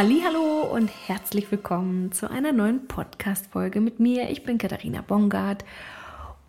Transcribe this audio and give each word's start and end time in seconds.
Hallo 0.00 0.62
und 0.62 0.88
herzlich 1.08 1.50
willkommen 1.50 2.12
zu 2.12 2.30
einer 2.30 2.52
neuen 2.52 2.86
Podcast 2.86 3.48
Folge 3.48 3.80
mit 3.80 3.98
mir. 3.98 4.30
Ich 4.30 4.44
bin 4.44 4.56
Katharina 4.56 5.02
Bongard 5.02 5.64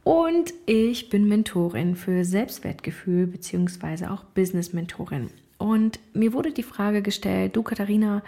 und 0.04 0.54
ich 0.68 1.10
bin 1.10 1.28
Mentorin 1.28 1.96
für 1.96 2.24
Selbstwertgefühl 2.26 3.26
bzw. 3.26 4.06
auch 4.06 4.24
Business 4.24 4.72
Mentorin. 4.72 5.32
Und 5.58 6.00
mir 6.14 6.34
wurde 6.34 6.52
die 6.52 6.62
Frage 6.62 7.02
gestellt, 7.02 7.56
du 7.56 7.64
Katharina, 7.64 8.22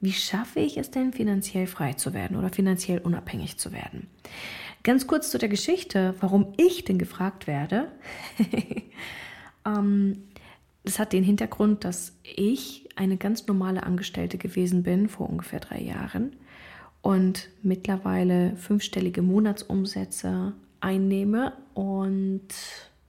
wie 0.00 0.12
schaffe 0.12 0.60
ich 0.60 0.76
es 0.76 0.90
denn 0.90 1.14
finanziell 1.14 1.66
frei 1.66 1.94
zu 1.94 2.12
werden 2.12 2.36
oder 2.36 2.50
finanziell 2.50 2.98
unabhängig 2.98 3.56
zu 3.56 3.72
werden? 3.72 4.08
Ganz 4.82 5.06
kurz 5.06 5.30
zu 5.30 5.38
der 5.38 5.48
Geschichte, 5.48 6.14
warum 6.20 6.52
ich 6.58 6.84
denn 6.84 6.98
gefragt 6.98 7.46
werde. 7.46 7.90
ähm, 9.64 10.24
das 10.86 11.00
hat 11.00 11.12
den 11.12 11.24
Hintergrund, 11.24 11.84
dass 11.84 12.12
ich 12.22 12.88
eine 12.94 13.16
ganz 13.16 13.46
normale 13.46 13.82
Angestellte 13.82 14.38
gewesen 14.38 14.84
bin 14.84 15.08
vor 15.08 15.28
ungefähr 15.28 15.60
drei 15.60 15.80
Jahren 15.80 16.36
und 17.02 17.48
mittlerweile 17.62 18.56
fünfstellige 18.56 19.20
Monatsumsätze 19.20 20.54
einnehme. 20.80 21.54
Und 21.74 22.48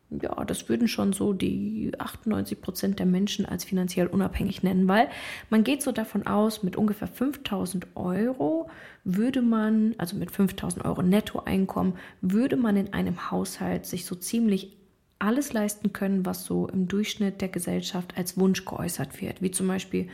ja, 0.10 0.44
das 0.44 0.70
würden 0.70 0.88
schon 0.88 1.14
so 1.14 1.34
die 1.34 1.92
98 1.98 2.62
Prozent 2.62 3.00
der 3.00 3.06
Menschen 3.06 3.46
als 3.46 3.64
finanziell 3.64 4.08
unabhängig 4.08 4.64
nennen, 4.64 4.88
weil 4.88 5.08
man 5.52 5.64
geht 5.64 5.84
so 5.84 5.92
davon 5.92 6.26
aus, 6.26 6.64
mit 6.64 6.78
ungefähr 6.78 7.08
5000 7.08 7.96
Euro 7.96 8.70
würde 9.04 9.42
man, 9.42 9.94
also 10.00 10.18
mit 10.18 10.32
5000 10.32 10.84
Euro 10.84 11.04
Nettoeinkommen, 11.04 11.94
würde 12.22 12.58
man 12.58 12.76
in 12.76 12.94
einem 12.94 13.30
Haushalt 13.30 13.86
sich 13.86 14.06
so 14.06 14.16
ziemlich 14.16 14.77
alles 15.20 15.54
leisten 15.54 15.94
können, 15.94 16.26
was 16.26 16.46
so 16.46 16.68
im 16.68 16.88
Durchschnitt 16.88 17.42
der 17.42 17.50
Gesellschaft 17.50 18.18
als 18.18 18.38
Wunsch 18.38 18.66
geäußert 18.66 19.22
wird, 19.22 19.42
wie 19.42 19.52
zum 19.52 19.68
Beispiel 19.68 20.10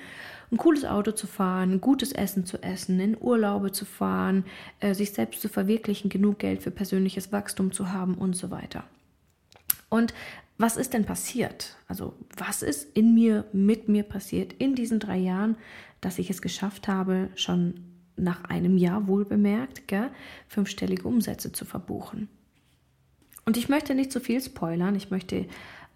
ein 0.51 0.57
cooles 0.57 0.85
Auto 0.85 1.11
zu 1.11 1.27
fahren, 1.27 1.81
gutes 1.81 2.11
Essen 2.11 2.45
zu 2.45 2.61
essen, 2.61 2.99
in 2.99 3.17
Urlaube 3.19 3.71
zu 3.71 3.85
fahren, 3.85 4.45
äh, 4.79 4.93
sich 4.93 5.11
selbst 5.11 5.41
zu 5.41 5.49
verwirklichen, 5.49 6.09
genug 6.09 6.39
Geld 6.39 6.61
für 6.61 6.71
persönliches 6.71 7.31
Wachstum 7.31 7.71
zu 7.71 7.91
haben 7.91 8.15
und 8.15 8.35
so 8.35 8.51
weiter. 8.51 8.83
Und 9.89 10.13
was 10.57 10.77
ist 10.77 10.93
denn 10.93 11.05
passiert? 11.05 11.75
Also 11.87 12.13
was 12.37 12.61
ist 12.61 12.95
in 12.95 13.13
mir, 13.13 13.45
mit 13.51 13.89
mir 13.89 14.03
passiert 14.03 14.53
in 14.53 14.75
diesen 14.75 14.99
drei 14.99 15.17
Jahren, 15.17 15.57
dass 16.01 16.19
ich 16.19 16.29
es 16.29 16.41
geschafft 16.41 16.87
habe, 16.87 17.29
schon 17.35 17.85
nach 18.15 18.43
einem 18.43 18.77
Jahr 18.77 19.07
wohlbemerkt, 19.07 19.87
gell, 19.87 20.11
fünfstellige 20.47 21.07
Umsätze 21.07 21.51
zu 21.51 21.65
verbuchen? 21.65 22.29
Und 23.45 23.57
ich 23.57 23.69
möchte 23.69 23.95
nicht 23.95 24.11
zu 24.11 24.19
viel 24.19 24.41
spoilern. 24.41 24.95
Ich 24.95 25.11
möchte, 25.11 25.45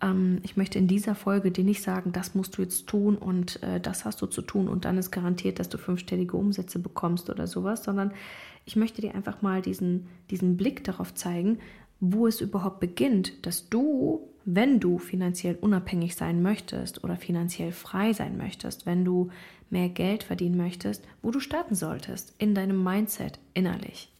ähm, 0.02 0.40
ich 0.44 0.58
möchte 0.58 0.80
in 0.80 0.88
dieser 0.88 1.16
Folge 1.16 1.52
dir 1.52 1.64
nicht 1.64 1.82
sagen, 1.82 2.12
das 2.12 2.36
musst 2.36 2.58
du 2.58 2.62
jetzt 2.62 2.88
tun 2.88 3.18
und 3.18 3.62
äh, 3.64 3.80
das 3.80 4.06
hast 4.06 4.22
du 4.22 4.26
zu 4.28 4.42
tun 4.42 4.68
und 4.68 4.86
dann 4.86 4.98
ist 4.98 5.12
garantiert, 5.12 5.60
dass 5.60 5.70
du 5.70 5.78
fünfstellige 5.78 6.36
Umsätze 6.36 6.80
bekommst 6.80 7.30
oder 7.30 7.48
sowas, 7.48 7.84
sondern 7.84 8.12
ich 8.66 8.76
möchte 8.76 9.02
dir 9.02 9.16
einfach 9.16 9.42
mal 9.42 9.62
diesen, 9.62 10.08
diesen 10.30 10.58
Blick 10.58 10.84
darauf 10.84 11.14
zeigen, 11.14 11.60
wo 12.00 12.28
es 12.28 12.42
überhaupt 12.42 12.80
beginnt, 12.80 13.46
dass 13.46 13.70
du, 13.70 14.30
wenn 14.46 14.80
du 14.80 14.98
finanziell 14.98 15.58
unabhängig 15.60 16.16
sein 16.16 16.42
möchtest 16.42 17.04
oder 17.04 17.16
finanziell 17.16 17.72
frei 17.72 18.14
sein 18.14 18.38
möchtest, 18.38 18.86
wenn 18.86 19.04
du 19.04 19.30
mehr 19.70 19.90
Geld 19.90 20.24
verdienen 20.24 20.58
möchtest, 20.58 21.04
wo 21.22 21.32
du 21.32 21.40
starten 21.40 21.76
solltest 21.76 22.36
in 22.38 22.54
deinem 22.56 22.84
Mindset 22.84 23.40
innerlich. 23.54 24.12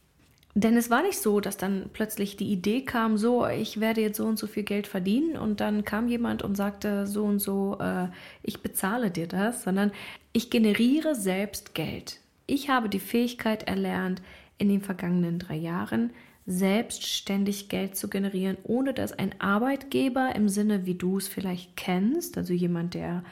Denn 0.60 0.76
es 0.76 0.90
war 0.90 1.04
nicht 1.04 1.20
so, 1.20 1.38
dass 1.38 1.56
dann 1.56 1.88
plötzlich 1.92 2.36
die 2.36 2.50
Idee 2.50 2.80
kam, 2.80 3.16
so, 3.16 3.46
ich 3.46 3.78
werde 3.78 4.00
jetzt 4.00 4.16
so 4.16 4.24
und 4.24 4.40
so 4.40 4.48
viel 4.48 4.64
Geld 4.64 4.88
verdienen 4.88 5.36
und 5.36 5.60
dann 5.60 5.84
kam 5.84 6.08
jemand 6.08 6.42
und 6.42 6.56
sagte 6.56 7.06
so 7.06 7.26
und 7.26 7.38
so, 7.38 7.78
äh, 7.80 8.08
ich 8.42 8.60
bezahle 8.60 9.12
dir 9.12 9.28
das, 9.28 9.62
sondern 9.62 9.92
ich 10.32 10.50
generiere 10.50 11.14
selbst 11.14 11.76
Geld. 11.76 12.18
Ich 12.48 12.70
habe 12.70 12.88
die 12.88 12.98
Fähigkeit 12.98 13.68
erlernt, 13.68 14.20
in 14.58 14.68
den 14.68 14.80
vergangenen 14.80 15.38
drei 15.38 15.54
Jahren 15.54 16.10
selbstständig 16.44 17.68
Geld 17.68 17.96
zu 17.96 18.08
generieren, 18.08 18.56
ohne 18.64 18.92
dass 18.94 19.12
ein 19.12 19.40
Arbeitgeber 19.40 20.34
im 20.34 20.48
Sinne, 20.48 20.86
wie 20.86 20.96
du 20.96 21.18
es 21.18 21.28
vielleicht 21.28 21.76
kennst, 21.76 22.36
also 22.36 22.52
jemand, 22.52 22.94
der 22.94 23.22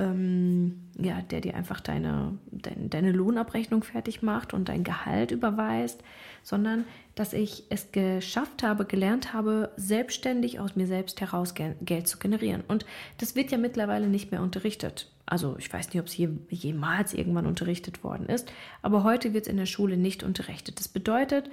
ähm, 0.00 0.80
ja, 0.98 1.20
der 1.22 1.40
dir 1.40 1.54
einfach 1.54 1.80
deine, 1.80 2.38
deine, 2.50 2.88
deine 2.88 3.12
Lohnabrechnung 3.12 3.84
fertig 3.84 4.22
macht 4.22 4.54
und 4.54 4.68
dein 4.68 4.84
Gehalt 4.84 5.30
überweist, 5.30 6.02
sondern 6.42 6.84
dass 7.14 7.32
ich 7.32 7.64
es 7.68 7.92
geschafft 7.92 8.62
habe, 8.62 8.84
gelernt 8.84 9.32
habe, 9.32 9.70
selbstständig 9.76 10.58
aus 10.58 10.76
mir 10.76 10.86
selbst 10.86 11.20
heraus 11.20 11.54
Geld 11.54 12.08
zu 12.08 12.18
generieren. 12.18 12.62
Und 12.66 12.86
das 13.18 13.36
wird 13.36 13.50
ja 13.50 13.58
mittlerweile 13.58 14.08
nicht 14.08 14.30
mehr 14.30 14.42
unterrichtet. 14.42 15.10
Also 15.26 15.56
ich 15.58 15.72
weiß 15.72 15.88
nicht, 15.88 16.00
ob 16.00 16.06
es 16.06 16.16
je, 16.16 16.28
jemals 16.48 17.14
irgendwann 17.14 17.46
unterrichtet 17.46 18.02
worden 18.02 18.26
ist, 18.26 18.50
aber 18.82 19.04
heute 19.04 19.32
wird 19.32 19.46
es 19.46 19.50
in 19.50 19.58
der 19.58 19.66
Schule 19.66 19.96
nicht 19.96 20.24
unterrichtet. 20.24 20.80
Das 20.80 20.88
bedeutet, 20.88 21.50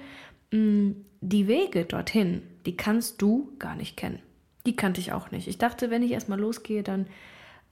Mm, 0.50 0.92
die 1.20 1.48
Wege 1.48 1.84
dorthin, 1.84 2.42
die 2.64 2.76
kannst 2.76 3.20
du 3.20 3.52
gar 3.58 3.74
nicht 3.74 3.96
kennen. 3.96 4.20
Die 4.66 4.76
kannte 4.76 5.00
ich 5.00 5.12
auch 5.12 5.30
nicht. 5.30 5.48
Ich 5.48 5.58
dachte, 5.58 5.90
wenn 5.90 6.02
ich 6.02 6.12
erstmal 6.12 6.40
losgehe, 6.40 6.82
dann 6.82 7.06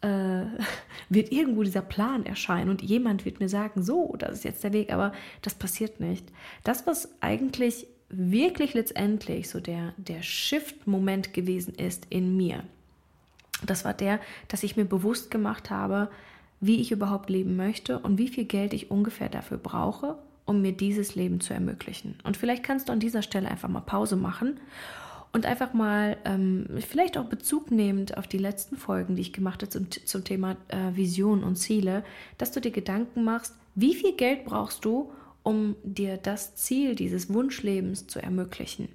äh, 0.01 0.43
wird 1.09 1.33
irgendwo 1.33 1.63
dieser 1.63 1.83
Plan 1.83 2.27
erscheinen 2.27 2.71
und 2.71 2.83
jemand 2.83 3.25
wird 3.25 3.41
mir 3.41 3.49
sagen, 3.49 3.83
so, 3.83 4.15
das 4.19 4.39
ist 4.39 4.45
jetzt 4.45 4.65
der 4.65 4.73
Weg, 4.73 4.93
aber 4.93 5.13
das 5.43 5.55
passiert 5.55 6.01
nicht. 6.01 6.27
Das, 6.65 6.87
was 6.87 7.09
eigentlich 7.21 7.87
wirklich 8.09 8.75
letztendlich 8.75 9.49
so 9.49 9.61
der, 9.61 9.93
der 9.97 10.23
Shift-Moment 10.23 11.35
gewesen 11.35 11.75
ist 11.75 12.07
in 12.11 12.37
mir, 12.37 12.63
das 13.65 13.85
war 13.85 13.95
der, 13.95 14.21
dass 14.49 14.63
ich 14.63 14.77
mir 14.77 14.85
bewusst 14.85 15.31
gemacht 15.31 15.71
habe, 15.71 16.11
wie 16.61 16.81
ich 16.81 16.93
überhaupt 16.93 17.31
leben 17.31 17.57
möchte 17.57 17.99
und 17.99 18.19
wie 18.19 18.29
viel 18.29 18.45
Geld 18.45 18.73
ich 18.73 18.91
ungefähr 18.91 19.29
dafür 19.29 19.59
brauche, 19.59 20.17
um 20.45 20.63
mir 20.63 20.73
dieses 20.73 21.15
Leben 21.15 21.41
zu 21.41 21.55
ermöglichen. 21.55 22.17
Und 22.23 22.37
vielleicht 22.37 22.63
kannst 22.63 22.89
du 22.89 22.93
an 22.93 23.01
dieser 23.01 23.23
Stelle 23.23 23.51
einfach 23.51 23.69
mal 23.69 23.81
Pause 23.81 24.17
machen 24.17 24.59
und 25.37 25.45
einfach 25.45 25.75
mal 25.75 26.17
ähm, 26.25 26.65
vielleicht 26.79 27.19
auch 27.19 27.27
Bezug 27.27 27.71
nehmend 27.71 28.17
auf 28.17 28.27
die 28.27 28.39
letzten 28.39 28.79
Folgen, 28.79 29.17
die 29.17 29.21
ich 29.21 29.35
gemacht 29.35 29.61
habe 29.61 29.69
zum, 29.69 29.91
zum 29.91 30.25
Thema 30.25 30.57
äh, 30.69 30.97
Vision 30.97 31.45
und 31.45 31.57
Ziele, 31.57 32.05
dass 32.39 32.53
du 32.53 32.61
dir 32.63 32.71
Gedanken 32.71 33.23
machst, 33.23 33.55
wie 33.75 33.95
viel 33.95 34.15
Geld 34.17 34.47
brauchst 34.47 34.87
du, 34.87 35.13
um 35.43 35.77
dir 35.85 36.17
das 36.17 36.57
Ziel 36.57 36.95
dieses 36.95 37.31
Wunschlebens 37.31 38.07
zu 38.07 38.19
ermöglichen. 38.19 38.89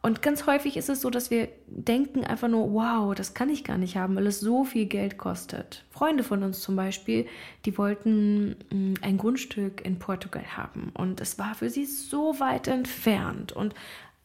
Und 0.00 0.22
ganz 0.22 0.46
häufig 0.46 0.76
ist 0.76 0.88
es 0.88 1.00
so, 1.00 1.10
dass 1.10 1.32
wir 1.32 1.48
denken 1.66 2.24
einfach 2.24 2.46
nur, 2.46 2.72
wow, 2.72 3.12
das 3.12 3.34
kann 3.34 3.50
ich 3.50 3.64
gar 3.64 3.78
nicht 3.78 3.96
haben, 3.96 4.14
weil 4.14 4.28
es 4.28 4.38
so 4.38 4.62
viel 4.62 4.86
Geld 4.86 5.18
kostet. 5.18 5.84
Freunde 5.90 6.22
von 6.22 6.44
uns 6.44 6.60
zum 6.60 6.76
Beispiel, 6.76 7.26
die 7.64 7.76
wollten 7.76 8.50
mm, 8.70 8.94
ein 9.02 9.18
Grundstück 9.18 9.84
in 9.84 9.98
Portugal 9.98 10.56
haben 10.56 10.92
und 10.94 11.20
es 11.20 11.36
war 11.40 11.56
für 11.56 11.68
sie 11.68 11.86
so 11.86 12.38
weit 12.38 12.68
entfernt. 12.68 13.50
Und 13.50 13.74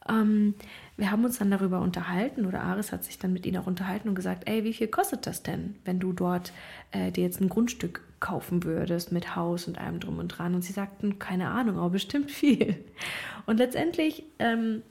ähm, 0.08 0.54
wir 0.96 1.10
haben 1.10 1.24
uns 1.24 1.38
dann 1.38 1.50
darüber 1.50 1.80
unterhalten 1.80 2.46
oder 2.46 2.62
Aris 2.62 2.92
hat 2.92 3.04
sich 3.04 3.18
dann 3.18 3.32
mit 3.32 3.46
ihnen 3.46 3.58
auch 3.58 3.66
unterhalten 3.66 4.08
und 4.08 4.14
gesagt, 4.14 4.48
ey, 4.48 4.64
wie 4.64 4.72
viel 4.72 4.88
kostet 4.88 5.26
das 5.26 5.42
denn, 5.42 5.76
wenn 5.84 6.00
du 6.00 6.12
dort 6.12 6.52
äh, 6.92 7.10
dir 7.12 7.24
jetzt 7.24 7.40
ein 7.40 7.48
Grundstück 7.48 8.02
kaufen 8.20 8.64
würdest 8.64 9.12
mit 9.12 9.36
Haus 9.36 9.68
und 9.68 9.78
allem 9.78 10.00
drum 10.00 10.18
und 10.18 10.28
dran? 10.28 10.54
Und 10.54 10.62
sie 10.62 10.72
sagten, 10.72 11.18
keine 11.18 11.50
Ahnung, 11.50 11.78
aber 11.78 11.90
bestimmt 11.90 12.30
viel. 12.30 12.76
Und 13.46 13.58
letztendlich... 13.58 14.24
Ähm, 14.38 14.82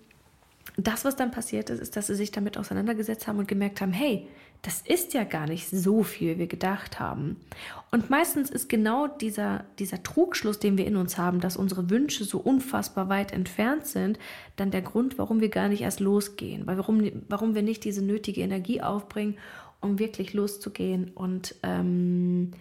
das, 0.79 1.05
was 1.05 1.15
dann 1.15 1.31
passiert 1.31 1.71
ist, 1.71 1.79
ist, 1.79 1.95
dass 1.95 2.07
sie 2.07 2.13
sich 2.13 2.31
damit 2.31 2.55
auseinandergesetzt 2.55 3.27
haben 3.27 3.39
und 3.39 3.47
gemerkt 3.47 3.81
haben, 3.81 3.93
hey, 3.93 4.27
das 4.61 4.81
ist 4.81 5.13
ja 5.13 5.23
gar 5.23 5.47
nicht 5.47 5.69
so 5.69 6.03
viel, 6.03 6.35
wie 6.35 6.39
wir 6.39 6.47
gedacht 6.47 6.99
haben. 6.99 7.37
Und 7.91 8.09
meistens 8.09 8.49
ist 8.49 8.67
genau 8.67 9.07
dieser, 9.07 9.63
dieser 9.79 10.03
Trugschluss, 10.03 10.59
den 10.59 10.77
wir 10.77 10.85
in 10.85 10.97
uns 10.97 11.17
haben, 11.17 11.39
dass 11.39 11.55
unsere 11.55 11.89
Wünsche 11.89 12.25
so 12.25 12.39
unfassbar 12.39 13.07
weit 13.07 13.31
entfernt 13.31 13.87
sind, 13.87 14.19
dann 14.55 14.71
der 14.71 14.81
Grund, 14.81 15.17
warum 15.17 15.39
wir 15.39 15.49
gar 15.49 15.69
nicht 15.69 15.81
erst 15.81 15.99
losgehen, 15.99 16.67
weil 16.67 16.77
warum, 16.77 17.09
warum 17.29 17.55
wir 17.55 17.61
nicht 17.61 17.83
diese 17.85 18.03
nötige 18.03 18.41
Energie 18.41 18.81
aufbringen, 18.81 19.37
um 19.79 19.99
wirklich 19.99 20.33
loszugehen 20.33 21.11
und 21.13 21.55
ähm, 21.63 22.51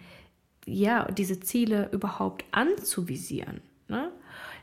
ja, 0.65 1.09
diese 1.11 1.39
Ziele 1.39 1.89
überhaupt 1.91 2.45
anzuvisieren. 2.51 3.61
Ne? 3.87 4.11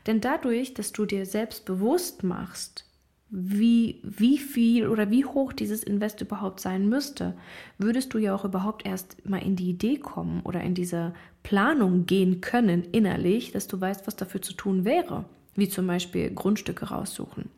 Denn 0.07 0.21
dadurch, 0.21 0.73
dass 0.73 0.91
du 0.91 1.05
dir 1.05 1.25
selbst 1.25 1.65
bewusst 1.65 2.23
machst, 2.23 2.84
wie, 3.29 3.99
wie 4.03 4.37
viel 4.37 4.87
oder 4.87 5.09
wie 5.09 5.25
hoch 5.25 5.51
dieses 5.51 5.83
Invest 5.83 6.21
überhaupt 6.21 6.59
sein 6.59 6.87
müsste, 6.87 7.33
würdest 7.77 8.13
du 8.13 8.17
ja 8.17 8.35
auch 8.35 8.45
überhaupt 8.45 8.85
erst 8.85 9.27
mal 9.27 9.41
in 9.41 9.55
die 9.55 9.69
Idee 9.69 9.97
kommen 9.97 10.41
oder 10.43 10.61
in 10.61 10.75
diese 10.75 11.13
Planung 11.43 12.05
gehen 12.05 12.41
können 12.41 12.83
innerlich, 12.91 13.51
dass 13.51 13.67
du 13.67 13.79
weißt, 13.79 14.07
was 14.07 14.15
dafür 14.15 14.41
zu 14.41 14.53
tun 14.53 14.85
wäre, 14.85 15.25
wie 15.55 15.69
zum 15.69 15.87
Beispiel 15.87 16.29
Grundstücke 16.31 16.89
raussuchen. 16.89 17.49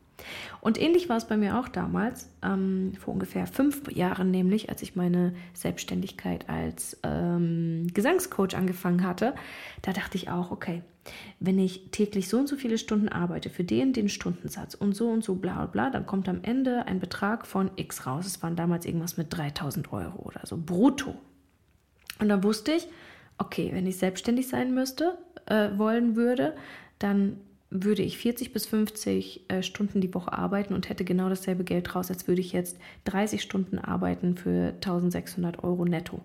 Und 0.61 0.79
ähnlich 0.79 1.09
war 1.09 1.17
es 1.17 1.25
bei 1.25 1.37
mir 1.37 1.59
auch 1.59 1.67
damals, 1.67 2.29
ähm, 2.43 2.93
vor 2.99 3.13
ungefähr 3.13 3.47
fünf 3.47 3.91
Jahren 3.91 4.31
nämlich, 4.31 4.69
als 4.69 4.81
ich 4.81 4.95
meine 4.95 5.33
Selbstständigkeit 5.53 6.49
als 6.49 6.99
ähm, 7.03 7.87
Gesangscoach 7.93 8.55
angefangen 8.55 9.05
hatte. 9.05 9.35
Da 9.81 9.93
dachte 9.93 10.17
ich 10.17 10.29
auch, 10.29 10.51
okay, 10.51 10.83
wenn 11.39 11.59
ich 11.59 11.91
täglich 11.91 12.27
so 12.27 12.37
und 12.37 12.47
so 12.47 12.55
viele 12.55 12.77
Stunden 12.77 13.09
arbeite 13.09 13.49
für 13.49 13.63
den, 13.63 13.93
den 13.93 14.09
Stundensatz 14.09 14.73
und 14.73 14.93
so 14.93 15.09
und 15.09 15.23
so 15.23 15.35
bla 15.35 15.65
bla, 15.65 15.89
dann 15.89 16.05
kommt 16.05 16.27
am 16.27 16.39
Ende 16.43 16.85
ein 16.85 16.99
Betrag 16.99 17.47
von 17.47 17.71
X 17.75 18.05
raus. 18.05 18.25
Es 18.25 18.43
waren 18.43 18.55
damals 18.55 18.85
irgendwas 18.85 19.17
mit 19.17 19.35
3000 19.35 19.91
Euro 19.93 20.23
oder 20.23 20.41
so, 20.43 20.57
brutto. 20.57 21.15
Und 22.19 22.29
dann 22.29 22.43
wusste 22.43 22.73
ich, 22.73 22.87
okay, 23.37 23.69
wenn 23.73 23.85
ich 23.85 23.97
selbstständig 23.97 24.47
sein 24.47 24.73
müsste, 24.73 25.17
äh, 25.45 25.69
wollen 25.77 26.15
würde, 26.15 26.55
dann 26.99 27.37
würde 27.69 28.01
ich 28.01 28.17
40 28.17 28.53
bis 28.53 28.65
50 28.65 29.49
äh, 29.49 29.61
Stunden 29.61 29.99
die 29.99 30.13
Woche 30.13 30.31
arbeiten 30.31 30.73
und 30.73 30.89
hätte 30.89 31.03
genau 31.03 31.29
dasselbe 31.29 31.63
Geld 31.63 31.95
raus, 31.95 32.09
als 32.09 32.27
würde 32.27 32.41
ich 32.41 32.53
jetzt 32.53 32.77
30 33.05 33.41
Stunden 33.41 33.77
arbeiten 33.79 34.35
für 34.37 34.73
1600 34.75 35.63
Euro 35.63 35.85
netto. 35.85 36.21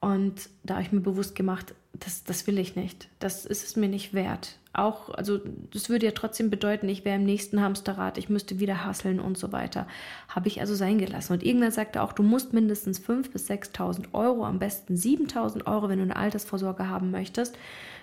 Und 0.00 0.50
da 0.62 0.74
habe 0.74 0.82
ich 0.82 0.92
mir 0.92 1.00
bewusst 1.00 1.34
gemacht, 1.34 1.74
das, 1.92 2.24
das 2.24 2.46
will 2.46 2.58
ich 2.58 2.76
nicht. 2.76 3.08
Das 3.18 3.46
ist 3.46 3.64
es 3.64 3.76
mir 3.76 3.88
nicht 3.88 4.12
wert. 4.12 4.58
Auch, 4.72 5.08
also 5.10 5.40
das 5.72 5.88
würde 5.88 6.04
ja 6.04 6.12
trotzdem 6.12 6.50
bedeuten, 6.50 6.88
ich 6.88 7.04
wäre 7.04 7.16
im 7.16 7.24
nächsten 7.24 7.62
Hamsterrad, 7.62 8.18
ich 8.18 8.28
müsste 8.28 8.60
wieder 8.60 8.84
hasseln 8.84 9.20
und 9.20 9.38
so 9.38 9.52
weiter. 9.52 9.86
Habe 10.28 10.48
ich 10.48 10.60
also 10.60 10.74
sein 10.74 10.98
gelassen. 10.98 11.32
Und 11.32 11.42
irgendwann 11.42 11.70
sagte 11.70 12.02
auch, 12.02 12.12
du 12.12 12.22
musst 12.22 12.52
mindestens 12.52 13.00
5.000 13.00 13.32
bis 13.32 13.48
6.000 13.48 14.12
Euro, 14.12 14.44
am 14.44 14.58
besten 14.58 14.94
7.000 14.94 15.66
Euro, 15.66 15.88
wenn 15.88 15.98
du 15.98 16.04
eine 16.04 16.16
Altersvorsorge 16.16 16.88
haben 16.88 17.10
möchtest, 17.10 17.56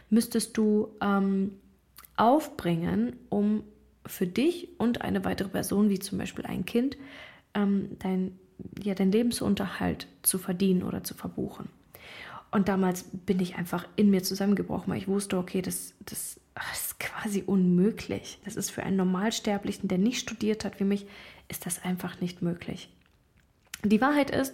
müsstest 0.09 0.57
du 0.57 0.89
ähm, 0.99 1.51
aufbringen, 2.15 3.15
um 3.29 3.63
für 4.05 4.27
dich 4.27 4.69
und 4.77 5.01
eine 5.01 5.23
weitere 5.25 5.49
Person, 5.49 5.89
wie 5.89 5.99
zum 5.99 6.17
Beispiel 6.17 6.45
ein 6.45 6.65
Kind, 6.65 6.97
ähm, 7.53 7.97
dein, 7.99 8.37
ja, 8.81 8.95
deinen 8.95 9.11
Lebensunterhalt 9.11 10.07
zu 10.21 10.37
verdienen 10.37 10.83
oder 10.83 11.03
zu 11.03 11.13
verbuchen. 11.13 11.69
Und 12.51 12.67
damals 12.67 13.05
bin 13.11 13.39
ich 13.39 13.55
einfach 13.55 13.87
in 13.95 14.11
mir 14.11 14.21
zusammengebrochen, 14.21 14.91
weil 14.91 14.99
ich 14.99 15.07
wusste, 15.07 15.39
okay, 15.39 15.63
das, 15.63 15.95
das, 16.05 16.39
das 16.53 16.81
ist 16.85 16.99
quasi 16.99 17.43
unmöglich. 17.43 18.39
Das 18.45 18.55
ist 18.55 18.69
für 18.69 18.83
einen 18.83 18.97
Normalsterblichen, 18.97 19.87
der 19.87 19.97
nicht 19.97 20.19
studiert 20.19 20.63
hat 20.63 20.79
wie 20.79 20.83
mich, 20.83 21.07
ist 21.47 21.65
das 21.65 21.83
einfach 21.83 22.21
nicht 22.21 22.43
möglich. 22.43 22.89
Die 23.83 24.01
Wahrheit 24.01 24.29
ist, 24.29 24.53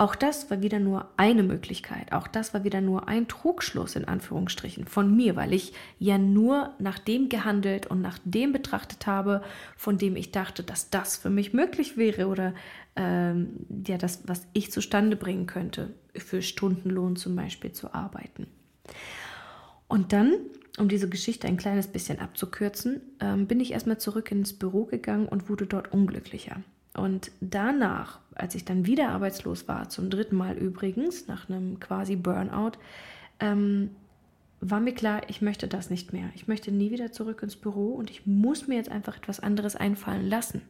auch 0.00 0.14
das 0.14 0.50
war 0.50 0.62
wieder 0.62 0.78
nur 0.78 1.10
eine 1.18 1.42
Möglichkeit. 1.42 2.12
Auch 2.12 2.26
das 2.26 2.54
war 2.54 2.64
wieder 2.64 2.80
nur 2.80 3.06
ein 3.06 3.28
Trugschluss 3.28 3.96
in 3.96 4.06
Anführungsstrichen 4.06 4.86
von 4.86 5.14
mir, 5.14 5.36
weil 5.36 5.52
ich 5.52 5.74
ja 5.98 6.16
nur 6.16 6.72
nach 6.78 6.98
dem 6.98 7.28
gehandelt 7.28 7.86
und 7.86 8.00
nach 8.00 8.18
dem 8.24 8.52
betrachtet 8.52 9.06
habe, 9.06 9.42
von 9.76 9.98
dem 9.98 10.16
ich 10.16 10.32
dachte, 10.32 10.62
dass 10.62 10.88
das 10.88 11.18
für 11.18 11.28
mich 11.28 11.52
möglich 11.52 11.98
wäre 11.98 12.28
oder 12.28 12.54
ähm, 12.96 13.66
ja, 13.86 13.98
das, 13.98 14.26
was 14.26 14.46
ich 14.54 14.72
zustande 14.72 15.16
bringen 15.16 15.46
könnte, 15.46 15.92
für 16.16 16.40
Stundenlohn 16.40 17.16
zum 17.16 17.36
Beispiel 17.36 17.72
zu 17.72 17.92
arbeiten. 17.92 18.46
Und 19.86 20.14
dann, 20.14 20.32
um 20.78 20.88
diese 20.88 21.10
Geschichte 21.10 21.46
ein 21.46 21.58
kleines 21.58 21.88
bisschen 21.88 22.20
abzukürzen, 22.20 23.02
ähm, 23.20 23.46
bin 23.46 23.60
ich 23.60 23.72
erstmal 23.72 23.98
zurück 23.98 24.32
ins 24.32 24.54
Büro 24.54 24.86
gegangen 24.86 25.28
und 25.28 25.50
wurde 25.50 25.66
dort 25.66 25.92
unglücklicher. 25.92 26.62
Und 26.94 27.30
danach, 27.40 28.18
als 28.34 28.54
ich 28.54 28.64
dann 28.64 28.86
wieder 28.86 29.10
arbeitslos 29.10 29.68
war, 29.68 29.88
zum 29.88 30.10
dritten 30.10 30.36
Mal 30.36 30.56
übrigens, 30.56 31.28
nach 31.28 31.48
einem 31.48 31.78
quasi 31.78 32.16
Burnout, 32.16 32.72
ähm, 33.38 33.90
war 34.60 34.80
mir 34.80 34.92
klar, 34.92 35.22
ich 35.28 35.40
möchte 35.40 35.68
das 35.68 35.88
nicht 35.88 36.12
mehr. 36.12 36.30
Ich 36.34 36.48
möchte 36.48 36.70
nie 36.70 36.90
wieder 36.90 37.12
zurück 37.12 37.42
ins 37.42 37.56
Büro 37.56 37.94
und 37.94 38.10
ich 38.10 38.26
muss 38.26 38.66
mir 38.66 38.74
jetzt 38.74 38.90
einfach 38.90 39.16
etwas 39.16 39.40
anderes 39.40 39.76
einfallen 39.76 40.28
lassen. 40.28 40.62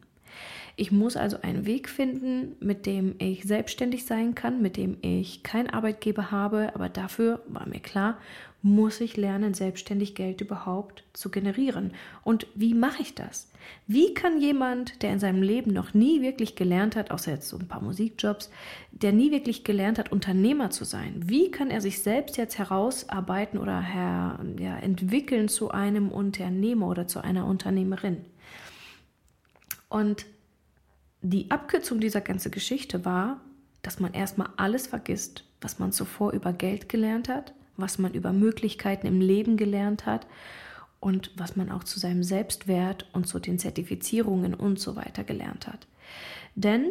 Ich 0.77 0.93
muss 0.93 1.17
also 1.17 1.41
einen 1.43 1.67
Weg 1.67 1.89
finden, 1.89 2.57
mit 2.61 2.87
dem 2.87 3.15
ich 3.19 3.45
selbstständig 3.45 4.07
sein 4.07 4.35
kann, 4.35 4.63
mit 4.63 4.77
dem 4.77 4.97
ich 5.03 5.43
keinen 5.43 5.71
Arbeitgeber 5.71 6.31
habe, 6.31 6.75
aber 6.75 6.89
dafür 6.89 7.43
war 7.49 7.69
mir 7.69 7.81
klar, 7.81 8.19
muss 8.63 9.01
ich 9.01 9.17
lernen, 9.17 9.55
selbstständig 9.55 10.15
Geld 10.15 10.41
überhaupt 10.41 11.05
zu 11.15 11.31
generieren. 11.31 11.93
Und 12.25 12.47
wie 12.55 12.75
mache 12.75 13.01
ich 13.01 13.15
das? 13.15 13.51
Wie 13.87 14.13
kann 14.13 14.41
jemand, 14.41 15.03
der 15.03 15.13
in 15.13 15.21
seinem 15.21 15.43
Leben 15.43 15.73
noch 15.73 15.95
nie 15.95 16.21
wirklich 16.21 16.57
gelernt 16.57 16.95
hat, 16.97 17.11
außer 17.11 17.33
jetzt 17.33 17.49
so 17.49 17.59
ein 17.59 17.69
paar 17.69 17.83
Musikjobs, 17.83 18.51
der 18.91 19.13
nie 19.13 19.31
wirklich 19.31 19.65
gelernt 19.65 19.99
hat, 19.99 20.13
Unternehmer 20.13 20.71
zu 20.71 20.85
sein, 20.85 21.15
wie 21.25 21.51
kann 21.51 21.71
er 21.71 21.81
sich 21.81 22.03
selbst 22.03 22.37
jetzt 22.37 22.59
herausarbeiten 22.59 23.59
oder 23.59 23.81
her, 23.81 24.39
ja, 24.59 24.77
entwickeln 24.77 25.49
zu 25.49 25.71
einem 25.71 26.11
Unternehmer 26.11 26.89
oder 26.89 27.07
zu 27.07 27.21
einer 27.21 27.47
Unternehmerin? 27.47 28.19
Und 29.89 30.27
die 31.23 31.51
Abkürzung 31.51 32.01
dieser 32.01 32.21
ganzen 32.21 32.51
Geschichte 32.51 33.05
war, 33.05 33.41
dass 33.83 34.01
man 34.01 34.15
erstmal 34.15 34.51
alles 34.57 34.87
vergisst, 34.87 35.45
was 35.61 35.79
man 35.79 35.93
zuvor 35.93 36.33
über 36.33 36.53
Geld 36.53 36.89
gelernt 36.89 37.29
hat, 37.29 37.55
was 37.77 37.99
man 37.99 38.15
über 38.15 38.33
Möglichkeiten 38.33 39.07
im 39.07 39.21
Leben 39.21 39.57
gelernt 39.57 40.07
hat 40.07 40.27
und 41.01 41.33
was 41.37 41.57
man 41.57 41.71
auch 41.71 41.85
zu 41.85 41.99
seinem 41.99 42.23
Selbstwert 42.23 43.09
und 43.13 43.27
zu 43.27 43.39
den 43.39 43.59
Zertifizierungen 43.59 44.55
und 44.55 44.79
so 44.79 44.97
weiter 44.97 45.25
gelernt 45.25 45.67
hat. 45.67 45.87
Denn 46.55 46.91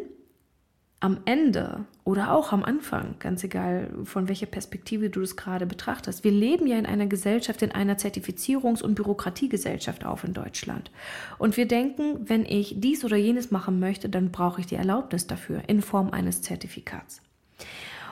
am 1.01 1.19
Ende 1.25 1.85
oder 2.03 2.33
auch 2.33 2.51
am 2.51 2.63
Anfang, 2.63 3.15
ganz 3.19 3.43
egal 3.43 3.89
von 4.03 4.27
welcher 4.27 4.47
Perspektive 4.47 5.09
du 5.09 5.21
das 5.21 5.37
gerade 5.37 5.65
betrachtest, 5.65 6.23
wir 6.23 6.31
leben 6.31 6.67
ja 6.67 6.77
in 6.77 6.85
einer 6.85 7.07
Gesellschaft, 7.07 7.61
in 7.61 7.71
einer 7.71 7.97
Zertifizierungs- 7.97 8.83
und 8.83 8.95
Bürokratiegesellschaft 8.95 10.05
auf 10.05 10.23
in 10.23 10.33
Deutschland. 10.33 10.91
Und 11.37 11.55
wir 11.55 11.67
denken, 11.67 12.27
wenn 12.27 12.45
ich 12.45 12.75
dies 12.79 13.05
oder 13.05 13.15
jenes 13.15 13.51
machen 13.51 13.79
möchte, 13.79 14.09
dann 14.09 14.31
brauche 14.31 14.59
ich 14.59 14.67
die 14.67 14.75
Erlaubnis 14.75 15.27
dafür 15.27 15.63
in 15.67 15.81
Form 15.81 16.11
eines 16.11 16.41
Zertifikats. 16.41 17.21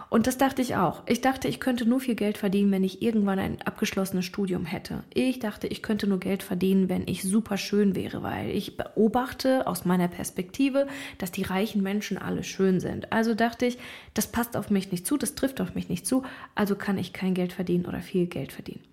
Und 0.09 0.25
das 0.25 0.37
dachte 0.37 0.61
ich 0.61 0.75
auch. 0.75 1.03
Ich 1.05 1.19
dachte, 1.19 1.47
ich 1.47 1.59
könnte 1.59 1.85
nur 1.85 1.99
viel 1.99 2.15
Geld 2.15 2.37
verdienen, 2.37 2.71
wenn 2.71 2.83
ich 2.83 3.01
irgendwann 3.01 3.39
ein 3.39 3.61
abgeschlossenes 3.63 4.25
Studium 4.25 4.65
hätte. 4.65 5.03
Ich 5.13 5.39
dachte, 5.39 5.67
ich 5.67 5.83
könnte 5.83 6.07
nur 6.07 6.19
Geld 6.19 6.43
verdienen, 6.43 6.87
wenn 6.87 7.07
ich 7.07 7.23
super 7.23 7.57
schön 7.57 7.93
wäre, 7.93 8.23
weil 8.23 8.51
ich 8.51 8.77
beobachte 8.77 9.67
aus 9.67 9.83
meiner 9.83 10.07
Perspektive, 10.07 10.87
dass 11.17 11.31
die 11.31 11.43
reichen 11.43 11.83
Menschen 11.83 12.17
alle 12.17 12.43
schön 12.43 12.79
sind. 12.79 13.11
Also 13.11 13.33
dachte 13.33 13.65
ich, 13.65 13.77
das 14.13 14.27
passt 14.27 14.55
auf 14.55 14.69
mich 14.69 14.91
nicht 14.91 15.05
zu, 15.05 15.17
das 15.17 15.35
trifft 15.35 15.59
auf 15.59 15.75
mich 15.75 15.89
nicht 15.89 16.07
zu, 16.07 16.23
also 16.55 16.75
kann 16.75 16.97
ich 16.97 17.11
kein 17.11 17.33
Geld 17.33 17.51
verdienen 17.51 17.85
oder 17.85 17.99
viel 17.99 18.27
Geld 18.27 18.53
verdienen. 18.53 18.83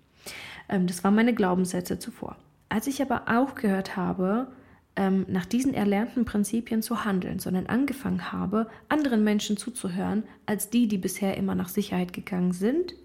Ähm, 0.67 0.87
das 0.87 1.03
waren 1.03 1.15
meine 1.15 1.33
Glaubenssätze 1.33 1.97
zuvor. 1.97 2.35
Als 2.67 2.87
ich 2.87 3.01
aber 3.01 3.23
auch 3.27 3.55
gehört 3.55 3.95
habe, 3.95 4.47
ähm, 4.95 5.25
nach 5.27 5.45
diesen 5.45 5.73
erlernten 5.73 6.25
Prinzipien 6.25 6.81
zu 6.81 7.05
handeln, 7.05 7.39
sondern 7.39 7.67
angefangen 7.67 8.31
habe, 8.31 8.67
anderen 8.89 9.23
Menschen 9.23 9.57
zuzuhören, 9.57 10.23
als 10.45 10.69
die, 10.69 10.87
die 10.87 10.97
bisher 10.97 11.37
immer 11.37 11.55
nach 11.55 11.69
Sicherheit 11.69 12.13
gegangen 12.13 12.53
sind, 12.53 12.95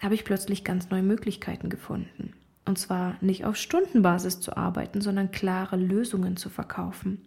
habe 0.00 0.14
ich 0.14 0.24
plötzlich 0.24 0.64
ganz 0.64 0.90
neue 0.90 1.02
Möglichkeiten 1.02 1.68
gefunden. 1.68 2.32
Und 2.64 2.78
zwar 2.78 3.16
nicht 3.20 3.44
auf 3.44 3.56
Stundenbasis 3.56 4.40
zu 4.40 4.56
arbeiten, 4.56 5.00
sondern 5.00 5.30
klare 5.30 5.76
Lösungen 5.76 6.36
zu 6.36 6.50
verkaufen. 6.50 7.24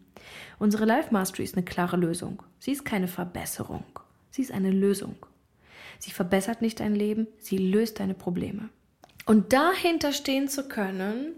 Unsere 0.60 0.86
Life 0.86 1.12
Mastery 1.12 1.44
ist 1.44 1.56
eine 1.56 1.66
klare 1.66 1.98
Lösung. 1.98 2.44
Sie 2.60 2.72
ist 2.72 2.86
keine 2.86 3.08
Verbesserung. 3.08 3.84
Sie 4.30 4.44
ist 4.44 4.52
eine 4.52 4.72
Lösung. 4.72 5.16
Sie 6.00 6.12
verbessert 6.12 6.62
nicht 6.62 6.80
dein 6.80 6.96
Leben, 6.96 7.28
sie 7.40 7.58
löst 7.58 8.00
deine 8.00 8.14
Probleme. 8.14 8.70
Und 9.26 9.54
dahinter 9.54 10.14
stehen 10.14 10.48
zu 10.48 10.68
können, 10.68 11.34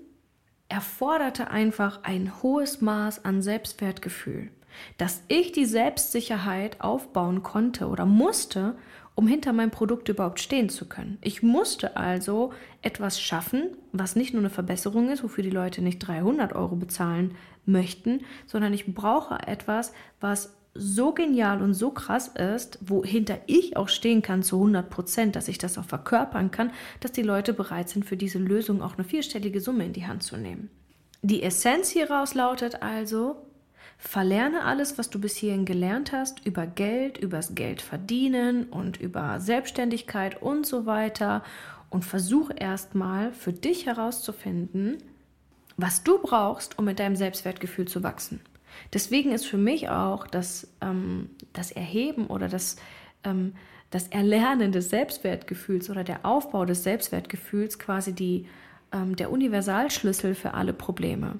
erforderte 0.69 1.49
einfach 1.49 2.03
ein 2.03 2.41
hohes 2.41 2.81
Maß 2.81 3.25
an 3.25 3.41
Selbstwertgefühl, 3.41 4.49
dass 4.97 5.23
ich 5.27 5.51
die 5.51 5.65
Selbstsicherheit 5.65 6.81
aufbauen 6.81 7.43
konnte 7.43 7.87
oder 7.87 8.05
musste, 8.05 8.75
um 9.15 9.27
hinter 9.27 9.53
meinem 9.53 9.71
Produkt 9.71 10.09
überhaupt 10.09 10.39
stehen 10.39 10.69
zu 10.69 10.87
können. 10.87 11.19
Ich 11.21 11.43
musste 11.43 11.97
also 11.97 12.51
etwas 12.81 13.21
schaffen, 13.21 13.77
was 13.91 14.15
nicht 14.15 14.33
nur 14.33 14.41
eine 14.41 14.49
Verbesserung 14.49 15.09
ist, 15.09 15.23
wofür 15.23 15.43
die 15.43 15.51
Leute 15.51 15.81
nicht 15.83 15.99
300 15.99 16.53
Euro 16.53 16.75
bezahlen 16.75 17.35
möchten, 17.65 18.21
sondern 18.47 18.73
ich 18.73 18.93
brauche 18.93 19.35
etwas, 19.47 19.93
was 20.19 20.55
so 20.75 21.13
genial 21.13 21.61
und 21.61 21.73
so 21.73 21.91
krass 21.91 22.29
ist, 22.29 22.79
wohinter 22.81 23.39
ich 23.45 23.77
auch 23.77 23.89
stehen 23.89 24.21
kann 24.21 24.41
zu 24.41 24.55
100 24.55 24.89
Prozent, 24.89 25.35
dass 25.35 25.47
ich 25.47 25.57
das 25.59 25.77
auch 25.77 25.85
verkörpern 25.85 26.49
kann, 26.49 26.71
dass 26.99 27.11
die 27.11 27.21
Leute 27.21 27.53
bereit 27.53 27.89
sind, 27.89 28.05
für 28.05 28.17
diese 28.17 28.39
Lösung 28.39 28.81
auch 28.81 28.95
eine 28.95 29.03
vierstellige 29.03 29.61
Summe 29.61 29.85
in 29.85 29.93
die 29.93 30.07
Hand 30.07 30.23
zu 30.23 30.35
nehmen. 30.35 30.69
Die 31.21 31.43
Essenz 31.43 31.89
hieraus 31.89 32.33
lautet 32.33 32.81
also, 32.81 33.35
verlerne 33.97 34.63
alles, 34.63 34.97
was 34.97 35.09
du 35.09 35.19
bis 35.19 35.35
hierhin 35.35 35.65
gelernt 35.65 36.11
hast, 36.11 36.45
über 36.45 36.65
Geld, 36.65 37.17
übers 37.17 37.55
Geld 37.55 37.81
verdienen 37.81 38.65
und 38.65 38.99
über 38.99 39.39
Selbstständigkeit 39.39 40.41
und 40.41 40.65
so 40.65 40.85
weiter 40.85 41.43
und 41.89 42.03
versuche 42.03 42.53
erstmal 42.53 43.31
für 43.31 43.53
dich 43.53 43.85
herauszufinden, 43.85 44.97
was 45.77 46.03
du 46.03 46.19
brauchst, 46.19 46.79
um 46.79 46.85
mit 46.85 46.99
deinem 46.99 47.15
Selbstwertgefühl 47.15 47.87
zu 47.87 48.03
wachsen. 48.03 48.41
Deswegen 48.93 49.31
ist 49.31 49.45
für 49.45 49.57
mich 49.57 49.89
auch 49.89 50.27
das, 50.27 50.67
ähm, 50.81 51.29
das 51.53 51.71
Erheben 51.71 52.27
oder 52.27 52.47
das, 52.47 52.77
ähm, 53.23 53.53
das 53.89 54.07
Erlernen 54.07 54.71
des 54.71 54.89
Selbstwertgefühls 54.89 55.89
oder 55.89 56.03
der 56.03 56.25
Aufbau 56.25 56.65
des 56.65 56.83
Selbstwertgefühls 56.83 57.79
quasi 57.79 58.13
die, 58.13 58.47
ähm, 58.91 59.15
der 59.15 59.31
Universalschlüssel 59.31 60.35
für 60.35 60.53
alle 60.53 60.73
Probleme. 60.73 61.39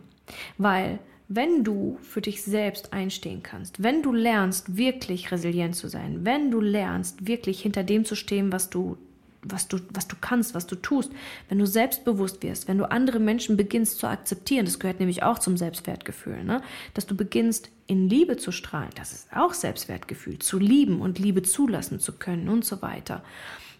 Weil 0.58 1.00
wenn 1.28 1.64
du 1.64 1.98
für 2.02 2.22
dich 2.22 2.44
selbst 2.44 2.94
einstehen 2.94 3.44
kannst, 3.44 3.82
wenn 3.82 4.04
du 4.04 4.14
lernst, 4.14 4.78
wirklich 4.78 5.32
resilient 5.32 5.76
zu 5.76 5.88
sein, 5.88 6.26
wenn 6.26 6.52
du 6.52 6.60
lernst, 6.60 7.28
wirklich 7.28 7.62
hinter 7.62 7.84
dem 7.84 8.06
zu 8.06 8.16
stehen, 8.16 8.52
was 8.52 8.70
du 8.70 8.98
was 9.44 9.68
du, 9.68 9.80
was 9.94 10.08
du 10.08 10.16
kannst, 10.20 10.56
was 10.56 10.68
du 10.68 10.76
tust, 10.76 11.12
wenn 11.50 11.60
du 11.60 11.68
selbstbewusst 11.68 12.42
wirst, 12.44 12.68
wenn 12.68 12.78
du 12.78 12.90
andere 12.90 13.20
Menschen 13.20 13.58
beginnst 13.58 14.00
zu 14.00 14.08
akzeptieren, 14.08 14.66
das 14.66 14.80
gehört 14.80 15.00
nämlich 15.00 15.24
auch 15.24 15.40
zum 15.40 15.58
Selbstwertgefühl, 15.58 16.44
ne? 16.44 16.62
dass 16.94 17.06
du 17.06 17.16
beginnst 17.16 17.70
in 17.88 18.10
Liebe 18.10 18.38
zu 18.38 18.52
strahlen, 18.52 18.92
das 18.96 19.14
ist 19.14 19.28
auch 19.36 19.54
Selbstwertgefühl, 19.54 20.40
zu 20.40 20.58
lieben 20.58 21.02
und 21.02 21.20
Liebe 21.20 21.42
zulassen 21.42 22.00
zu 22.00 22.14
können 22.14 22.50
und 22.50 22.66
so 22.66 22.82
weiter. 22.82 23.24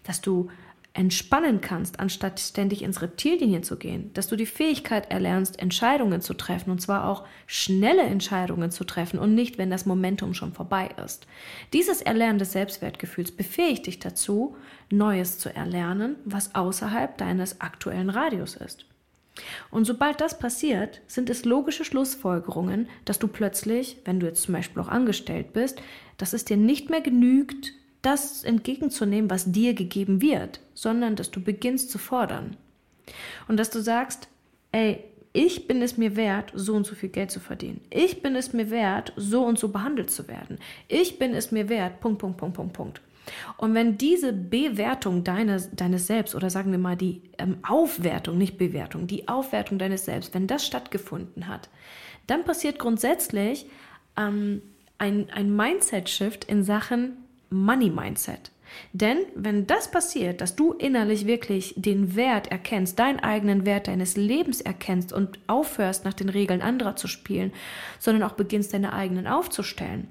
dass 0.04 0.20
du 0.20 0.50
entspannen 0.94 1.60
kannst, 1.60 1.98
anstatt 1.98 2.38
ständig 2.38 2.82
ins 2.82 3.02
Reptilien 3.02 3.64
zu 3.64 3.76
gehen, 3.76 4.12
dass 4.14 4.28
du 4.28 4.36
die 4.36 4.46
Fähigkeit 4.46 5.10
erlernst, 5.10 5.60
Entscheidungen 5.60 6.20
zu 6.20 6.34
treffen, 6.34 6.70
und 6.70 6.80
zwar 6.80 7.08
auch 7.08 7.26
schnelle 7.46 8.02
Entscheidungen 8.02 8.70
zu 8.70 8.84
treffen 8.84 9.18
und 9.18 9.34
nicht, 9.34 9.58
wenn 9.58 9.70
das 9.70 9.86
Momentum 9.86 10.34
schon 10.34 10.52
vorbei 10.52 10.90
ist. 11.04 11.26
Dieses 11.72 12.00
Erlernen 12.00 12.38
des 12.38 12.52
Selbstwertgefühls 12.52 13.32
befähigt 13.32 13.86
dich 13.86 13.98
dazu, 13.98 14.56
Neues 14.88 15.40
zu 15.40 15.54
erlernen, 15.54 16.14
was 16.24 16.54
außerhalb 16.54 17.18
deines 17.18 17.60
aktuellen 17.60 18.10
Radius 18.10 18.54
ist. 18.54 18.86
Und 19.72 19.84
sobald 19.84 20.20
das 20.20 20.38
passiert, 20.38 21.00
sind 21.08 21.28
es 21.28 21.44
logische 21.44 21.84
Schlussfolgerungen, 21.84 22.88
dass 23.04 23.18
du 23.18 23.26
plötzlich, 23.26 23.96
wenn 24.04 24.20
du 24.20 24.26
jetzt 24.26 24.42
zum 24.42 24.54
Beispiel 24.54 24.80
auch 24.80 24.88
angestellt 24.88 25.52
bist, 25.52 25.82
dass 26.18 26.34
es 26.34 26.44
dir 26.44 26.56
nicht 26.56 26.88
mehr 26.88 27.00
genügt, 27.00 27.72
das 28.04 28.44
entgegenzunehmen, 28.44 29.30
was 29.30 29.50
dir 29.50 29.74
gegeben 29.74 30.20
wird, 30.22 30.60
sondern 30.74 31.16
dass 31.16 31.30
du 31.30 31.40
beginnst 31.40 31.90
zu 31.90 31.98
fordern. 31.98 32.56
Und 33.48 33.58
dass 33.58 33.70
du 33.70 33.80
sagst, 33.80 34.28
ey, 34.72 35.04
ich 35.32 35.66
bin 35.66 35.82
es 35.82 35.96
mir 35.96 36.14
wert, 36.14 36.52
so 36.54 36.74
und 36.74 36.86
so 36.86 36.94
viel 36.94 37.08
Geld 37.08 37.30
zu 37.30 37.40
verdienen. 37.40 37.80
Ich 37.90 38.22
bin 38.22 38.36
es 38.36 38.52
mir 38.52 38.70
wert, 38.70 39.12
so 39.16 39.44
und 39.44 39.58
so 39.58 39.68
behandelt 39.68 40.10
zu 40.10 40.28
werden. 40.28 40.58
Ich 40.86 41.18
bin 41.18 41.34
es 41.34 41.50
mir 41.50 41.68
wert, 41.68 42.00
Punkt, 42.00 42.20
Punkt, 42.20 42.36
Punkt, 42.36 42.54
Punkt, 42.54 42.72
Punkt. 42.72 43.00
Und 43.56 43.74
wenn 43.74 43.98
diese 43.98 44.32
Bewertung 44.32 45.24
deines, 45.24 45.70
deines 45.72 46.06
Selbst 46.06 46.34
oder 46.34 46.50
sagen 46.50 46.70
wir 46.70 46.78
mal 46.78 46.96
die 46.96 47.22
ähm, 47.38 47.56
Aufwertung, 47.66 48.38
nicht 48.38 48.58
Bewertung, 48.58 49.06
die 49.06 49.26
Aufwertung 49.26 49.78
deines 49.78 50.04
Selbst, 50.04 50.34
wenn 50.34 50.46
das 50.46 50.64
stattgefunden 50.66 51.48
hat, 51.48 51.68
dann 52.26 52.44
passiert 52.44 52.78
grundsätzlich 52.78 53.66
ähm, 54.16 54.62
ein, 54.98 55.30
ein 55.30 55.54
Mindset-Shift 55.54 56.44
in 56.44 56.62
Sachen 56.62 57.23
Money-Mindset. 57.54 58.50
Denn 58.92 59.18
wenn 59.34 59.66
das 59.66 59.90
passiert, 59.90 60.40
dass 60.40 60.56
du 60.56 60.72
innerlich 60.72 61.26
wirklich 61.26 61.74
den 61.76 62.16
Wert 62.16 62.48
erkennst, 62.50 62.98
deinen 62.98 63.20
eigenen 63.20 63.66
Wert 63.66 63.88
deines 63.88 64.16
Lebens 64.16 64.60
erkennst 64.60 65.12
und 65.12 65.38
aufhörst, 65.46 66.04
nach 66.04 66.14
den 66.14 66.28
Regeln 66.28 66.62
anderer 66.62 66.96
zu 66.96 67.06
spielen, 67.06 67.52
sondern 67.98 68.28
auch 68.28 68.34
beginnst, 68.34 68.74
deine 68.74 68.92
eigenen 68.92 69.26
aufzustellen, 69.26 70.08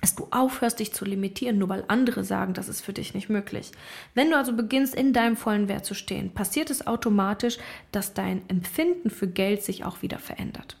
dass 0.00 0.16
du 0.16 0.26
aufhörst, 0.30 0.80
dich 0.80 0.92
zu 0.92 1.06
limitieren, 1.06 1.56
nur 1.56 1.70
weil 1.70 1.84
andere 1.88 2.24
sagen, 2.24 2.52
das 2.52 2.68
ist 2.68 2.82
für 2.82 2.92
dich 2.92 3.14
nicht 3.14 3.30
möglich. 3.30 3.72
Wenn 4.14 4.30
du 4.30 4.36
also 4.36 4.54
beginnst, 4.54 4.94
in 4.94 5.14
deinem 5.14 5.36
vollen 5.36 5.68
Wert 5.68 5.86
zu 5.86 5.94
stehen, 5.94 6.30
passiert 6.34 6.68
es 6.68 6.86
automatisch, 6.86 7.56
dass 7.90 8.12
dein 8.12 8.42
Empfinden 8.48 9.08
für 9.08 9.28
Geld 9.28 9.62
sich 9.62 9.84
auch 9.84 10.02
wieder 10.02 10.18
verändert. 10.18 10.76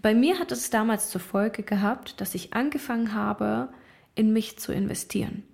Bei 0.00 0.14
mir 0.14 0.38
hat 0.38 0.52
es 0.52 0.70
damals 0.70 1.10
zur 1.10 1.20
Folge 1.20 1.62
gehabt, 1.62 2.20
dass 2.20 2.34
ich 2.34 2.54
angefangen 2.54 3.12
habe, 3.12 3.68
in 4.16 4.32
mich 4.32 4.58
zu 4.58 4.72
investieren. 4.72 5.44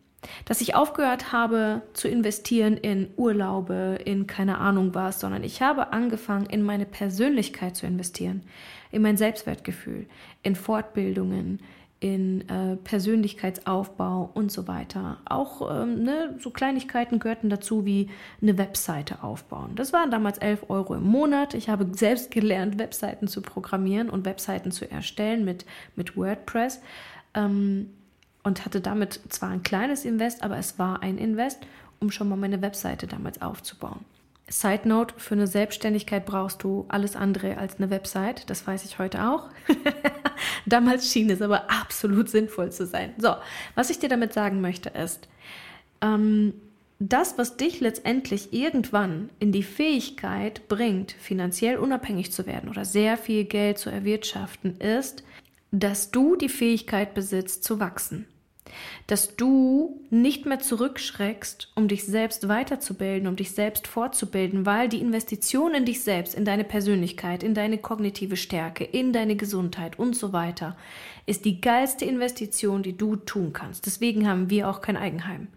Dass 0.45 0.61
ich 0.61 0.75
aufgehört 0.75 1.33
habe 1.33 1.83
zu 1.95 2.09
investieren 2.09 2.77
in 2.77 3.11
Urlaube, 3.17 3.99
in 4.05 4.27
keine 4.27 4.59
Ahnung 4.59 4.95
was, 4.95 5.21
sondern 5.21 5.43
ich 5.43 5.61
habe 5.61 5.93
angefangen, 5.93 6.47
in 6.47 6.63
meine 6.63 6.87
Persönlichkeit 6.87 7.77
zu 7.77 7.87
investieren, 7.87 8.43
in 8.93 9.03
mein 9.03 9.17
Selbstwertgefühl, 9.17 10.07
in 10.43 10.55
Fortbildungen, 10.55 11.61
in 12.03 12.49
äh, 12.49 12.77
Persönlichkeitsaufbau 12.77 14.31
und 14.35 14.51
so 14.51 14.67
weiter. 14.67 15.19
Auch 15.25 15.71
ähm, 15.71 16.03
ne, 16.03 16.37
so 16.41 16.51
Kleinigkeiten 16.51 17.21
gehörten 17.21 17.49
dazu 17.49 17.85
wie 17.85 18.11
eine 18.41 18.59
Webseite 18.59 19.23
aufbauen. 19.23 19.77
Das 19.77 19.93
waren 19.93 20.11
damals 20.11 20.39
11 20.39 20.69
Euro 20.69 20.95
im 20.95 21.05
Monat. 21.05 21.55
Ich 21.55 21.69
habe 21.69 21.87
selbst 21.93 22.33
gelernt, 22.33 22.81
Webseiten 22.81 23.29
zu 23.29 23.41
programmieren 23.41 24.11
und 24.11 24.25
Webseiten 24.25 24.73
zu 24.73 24.91
erstellen 24.91 25.45
mit, 25.45 25.65
mit 25.95 26.17
WordPress. 26.17 26.81
Ähm, 27.35 27.91
und 28.43 28.65
hatte 28.65 28.81
damit 28.81 29.21
zwar 29.29 29.51
ein 29.51 29.63
kleines 29.63 30.05
Invest, 30.05 30.43
aber 30.43 30.59
es 30.59 30.79
war 30.79 31.03
ein 31.03 31.19
Invest, 31.19 31.61
um 32.01 32.11
schon 32.11 32.29
mal 32.29 32.37
meine 32.37 32.63
Webseite 32.63 33.07
damals 33.07 33.41
aufzubauen. 33.41 34.05
Side 34.49 34.87
Note, 34.87 35.15
für 35.17 35.35
eine 35.35 35.47
Selbstständigkeit 35.47 36.27
brauchst 36.27 36.63
du 36.63 36.85
alles 36.89 37.17
andere 37.17 37.57
als 37.57 37.77
eine 37.77 37.91
Website, 37.91 38.51
das 38.51 38.67
weiß 38.67 38.85
ich 38.85 38.99
heute 38.99 39.25
auch. 39.25 39.49
damals 40.67 41.11
schien 41.11 41.31
es 41.31 41.41
aber 41.41 41.71
absolut 41.71 42.29
sinnvoll 42.29 42.71
zu 42.71 42.87
sein. 42.87 43.15
So, 43.19 43.35
was 43.75 43.89
ich 43.89 43.99
dir 43.99 44.09
damit 44.09 44.33
sagen 44.33 44.61
möchte 44.61 44.91
ist, 44.91 45.29
ähm, 46.03 46.55
das, 46.99 47.39
was 47.39 47.57
dich 47.57 47.81
letztendlich 47.81 48.53
irgendwann 48.53 49.31
in 49.39 49.53
die 49.53 49.63
Fähigkeit 49.63 50.69
bringt, 50.69 51.13
finanziell 51.13 51.79
unabhängig 51.79 52.31
zu 52.31 52.47
werden 52.47 52.69
oder 52.69 52.85
sehr 52.85 53.17
viel 53.17 53.45
Geld 53.45 53.79
zu 53.79 53.91
erwirtschaften, 53.91 54.77
ist, 54.79 55.25
dass 55.71 56.11
du 56.11 56.37
die 56.37 56.51
Fähigkeit 56.51 57.15
besitzt 57.15 57.65
zu 57.65 57.81
wachsen 57.81 58.27
dass 59.07 59.37
du 59.37 60.01
nicht 60.11 60.47
mehr 60.47 60.61
zurückschreckst, 60.61 61.73
um 61.75 61.89
dich 61.89 62.05
selbst 62.05 62.49
weiterzubilden, 62.49 63.29
um 63.29 63.37
dich 63.37 63.53
selbst 63.53 63.87
fortzubilden, 63.87 64.67
weil 64.67 64.89
die 64.89 65.01
Investition 65.01 65.75
in 65.75 65.85
dich 65.85 66.03
selbst, 66.03 66.35
in 66.35 66.45
deine 66.45 66.65
Persönlichkeit, 66.65 67.43
in 67.43 67.55
deine 67.55 67.79
kognitive 67.79 68.37
Stärke, 68.37 68.85
in 68.85 69.13
deine 69.13 69.37
Gesundheit 69.37 69.99
und 69.99 70.15
so 70.15 70.33
weiter, 70.33 70.77
ist 71.27 71.45
die 71.45 71.61
geilste 71.61 72.05
Investition, 72.05 72.83
die 72.83 72.97
du 72.97 73.17
tun 73.17 73.53
kannst. 73.53 73.87
Deswegen 73.87 74.29
haben 74.29 74.51
wir 74.51 74.69
auch 74.69 74.81
kein 74.81 74.97
Eigenheim. 74.97 75.49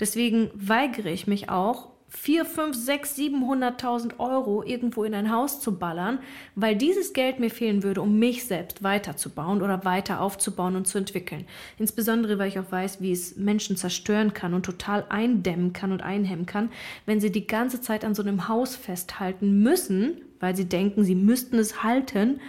Deswegen 0.00 0.50
weigere 0.54 1.10
ich 1.10 1.26
mich 1.26 1.48
auch, 1.48 1.93
4, 2.16 2.44
5, 2.44 2.76
6, 2.76 3.18
700.000 3.18 4.18
Euro 4.18 4.62
irgendwo 4.62 5.04
in 5.04 5.14
ein 5.14 5.32
Haus 5.32 5.60
zu 5.60 5.78
ballern, 5.78 6.20
weil 6.54 6.76
dieses 6.76 7.12
Geld 7.12 7.40
mir 7.40 7.50
fehlen 7.50 7.82
würde, 7.82 8.02
um 8.02 8.18
mich 8.18 8.46
selbst 8.46 8.82
weiterzubauen 8.82 9.62
oder 9.62 9.84
weiter 9.84 10.20
aufzubauen 10.20 10.76
und 10.76 10.86
zu 10.86 10.98
entwickeln. 10.98 11.44
Insbesondere, 11.78 12.38
weil 12.38 12.48
ich 12.48 12.58
auch 12.58 12.70
weiß, 12.70 13.00
wie 13.00 13.12
es 13.12 13.36
Menschen 13.36 13.76
zerstören 13.76 14.32
kann 14.32 14.54
und 14.54 14.64
total 14.64 15.04
eindämmen 15.08 15.72
kann 15.72 15.92
und 15.92 16.02
einhemmen 16.02 16.46
kann, 16.46 16.70
wenn 17.04 17.20
sie 17.20 17.32
die 17.32 17.46
ganze 17.46 17.80
Zeit 17.80 18.04
an 18.04 18.14
so 18.14 18.22
einem 18.22 18.48
Haus 18.48 18.76
festhalten 18.76 19.62
müssen, 19.62 20.20
weil 20.38 20.54
sie 20.54 20.68
denken, 20.68 21.04
sie 21.04 21.16
müssten 21.16 21.58
es 21.58 21.82
halten 21.82 22.40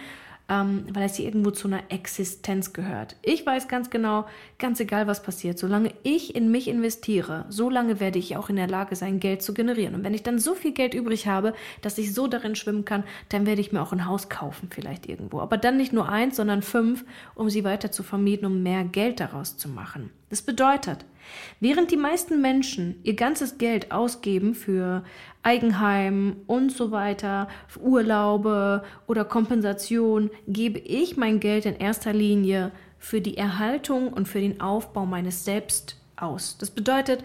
ähm, 0.48 0.84
weil 0.92 1.06
es 1.06 1.16
hier 1.16 1.26
irgendwo 1.26 1.50
zu 1.50 1.68
einer 1.68 1.82
Existenz 1.88 2.72
gehört. 2.72 3.16
Ich 3.22 3.44
weiß 3.44 3.68
ganz 3.68 3.90
genau, 3.90 4.26
ganz 4.58 4.78
egal 4.80 5.06
was 5.06 5.22
passiert, 5.22 5.58
solange 5.58 5.92
ich 6.02 6.34
in 6.34 6.50
mich 6.50 6.68
investiere, 6.68 7.46
solange 7.48 8.00
werde 8.00 8.18
ich 8.18 8.36
auch 8.36 8.48
in 8.48 8.56
der 8.56 8.68
Lage 8.68 8.96
sein, 8.96 9.20
Geld 9.20 9.42
zu 9.42 9.54
generieren. 9.54 9.94
Und 9.94 10.04
wenn 10.04 10.14
ich 10.14 10.22
dann 10.22 10.38
so 10.38 10.54
viel 10.54 10.72
Geld 10.72 10.94
übrig 10.94 11.26
habe, 11.26 11.54
dass 11.82 11.98
ich 11.98 12.14
so 12.14 12.26
darin 12.26 12.54
schwimmen 12.54 12.84
kann, 12.84 13.04
dann 13.28 13.46
werde 13.46 13.60
ich 13.60 13.72
mir 13.72 13.82
auch 13.82 13.92
ein 13.92 14.06
Haus 14.06 14.28
kaufen, 14.28 14.68
vielleicht 14.70 15.08
irgendwo. 15.08 15.40
Aber 15.40 15.56
dann 15.56 15.76
nicht 15.76 15.92
nur 15.92 16.08
eins, 16.08 16.36
sondern 16.36 16.62
fünf, 16.62 17.04
um 17.34 17.50
sie 17.50 17.64
weiter 17.64 17.90
zu 17.90 18.02
vermieten, 18.02 18.46
um 18.46 18.62
mehr 18.62 18.84
Geld 18.84 19.20
daraus 19.20 19.56
zu 19.56 19.68
machen. 19.68 20.10
Das 20.30 20.42
bedeutet, 20.42 21.04
während 21.60 21.90
die 21.90 21.96
meisten 21.96 22.40
Menschen 22.40 23.00
ihr 23.02 23.14
ganzes 23.14 23.58
Geld 23.58 23.92
ausgeben 23.92 24.54
für 24.54 25.04
Eigenheim 25.42 26.36
und 26.46 26.72
so 26.72 26.90
weiter, 26.90 27.48
Urlaube 27.80 28.84
oder 29.06 29.24
Kompensation, 29.24 30.30
gebe 30.48 30.78
ich 30.78 31.16
mein 31.16 31.40
Geld 31.40 31.66
in 31.66 31.76
erster 31.76 32.12
Linie 32.12 32.72
für 32.98 33.20
die 33.20 33.36
Erhaltung 33.36 34.12
und 34.12 34.26
für 34.26 34.40
den 34.40 34.60
Aufbau 34.60 35.06
meines 35.06 35.44
Selbst 35.44 35.96
aus. 36.16 36.56
Das 36.58 36.70
bedeutet, 36.70 37.22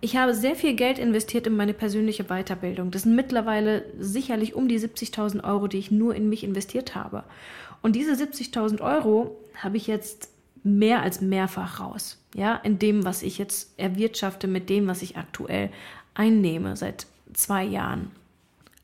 ich 0.00 0.16
habe 0.16 0.34
sehr 0.34 0.54
viel 0.54 0.74
Geld 0.74 0.98
investiert 0.98 1.46
in 1.46 1.56
meine 1.56 1.72
persönliche 1.72 2.24
Weiterbildung. 2.24 2.90
Das 2.90 3.02
sind 3.02 3.16
mittlerweile 3.16 3.84
sicherlich 3.98 4.54
um 4.54 4.68
die 4.68 4.78
70.000 4.78 5.42
Euro, 5.42 5.68
die 5.68 5.78
ich 5.78 5.90
nur 5.90 6.14
in 6.14 6.28
mich 6.28 6.44
investiert 6.44 6.94
habe. 6.94 7.24
Und 7.82 7.96
diese 7.96 8.12
70.000 8.12 8.80
Euro 8.80 9.36
habe 9.54 9.76
ich 9.76 9.86
jetzt 9.86 10.28
mehr 10.66 11.02
als 11.02 11.20
mehrfach 11.20 11.80
raus. 11.80 12.18
Ja, 12.34 12.56
in 12.56 12.78
dem, 12.78 13.04
was 13.04 13.22
ich 13.22 13.38
jetzt 13.38 13.78
erwirtschafte, 13.78 14.48
mit 14.48 14.68
dem, 14.68 14.86
was 14.86 15.00
ich 15.02 15.16
aktuell 15.16 15.70
einnehme 16.14 16.76
seit 16.76 17.06
zwei 17.32 17.64
Jahren. 17.64 18.10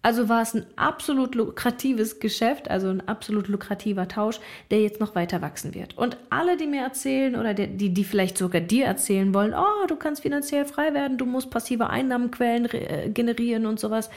Also 0.05 0.29
war 0.29 0.43
es 0.43 0.53
ein 0.55 0.67
absolut 0.75 1.37
lukratives 1.37 2.19
Geschäft, 2.19 2.69
also 2.69 2.89
ein 2.89 3.07
absolut 3.07 3.47
lukrativer 3.47 4.09
Tausch, 4.09 4.41
der 4.71 4.83
jetzt 4.83 4.99
noch 4.99 5.15
weiter 5.15 5.43
wachsen 5.43 5.75
wird. 5.75 5.97
Und 5.97 6.17
alle, 6.29 6.57
die 6.57 6.67
mir 6.67 6.83
erzählen 6.83 7.37
oder 7.37 7.55
die, 7.55 7.91
die 7.91 8.05
vielleicht 8.05 8.37
sogar 8.37 8.61
dir 8.61 8.87
erzählen 8.87 9.33
wollen, 9.33 9.55
oh, 9.55 9.87
du 9.87 9.95
kannst 9.95 10.23
finanziell 10.23 10.65
frei 10.65 10.93
werden, 10.93 11.19
du 11.19 11.27
musst 11.27 11.51
passive 11.51 11.89
Einnahmenquellen 11.89 12.69
äh, 12.73 13.11
generieren 13.11 13.65
und 13.65 13.79
sowas. 13.79 14.11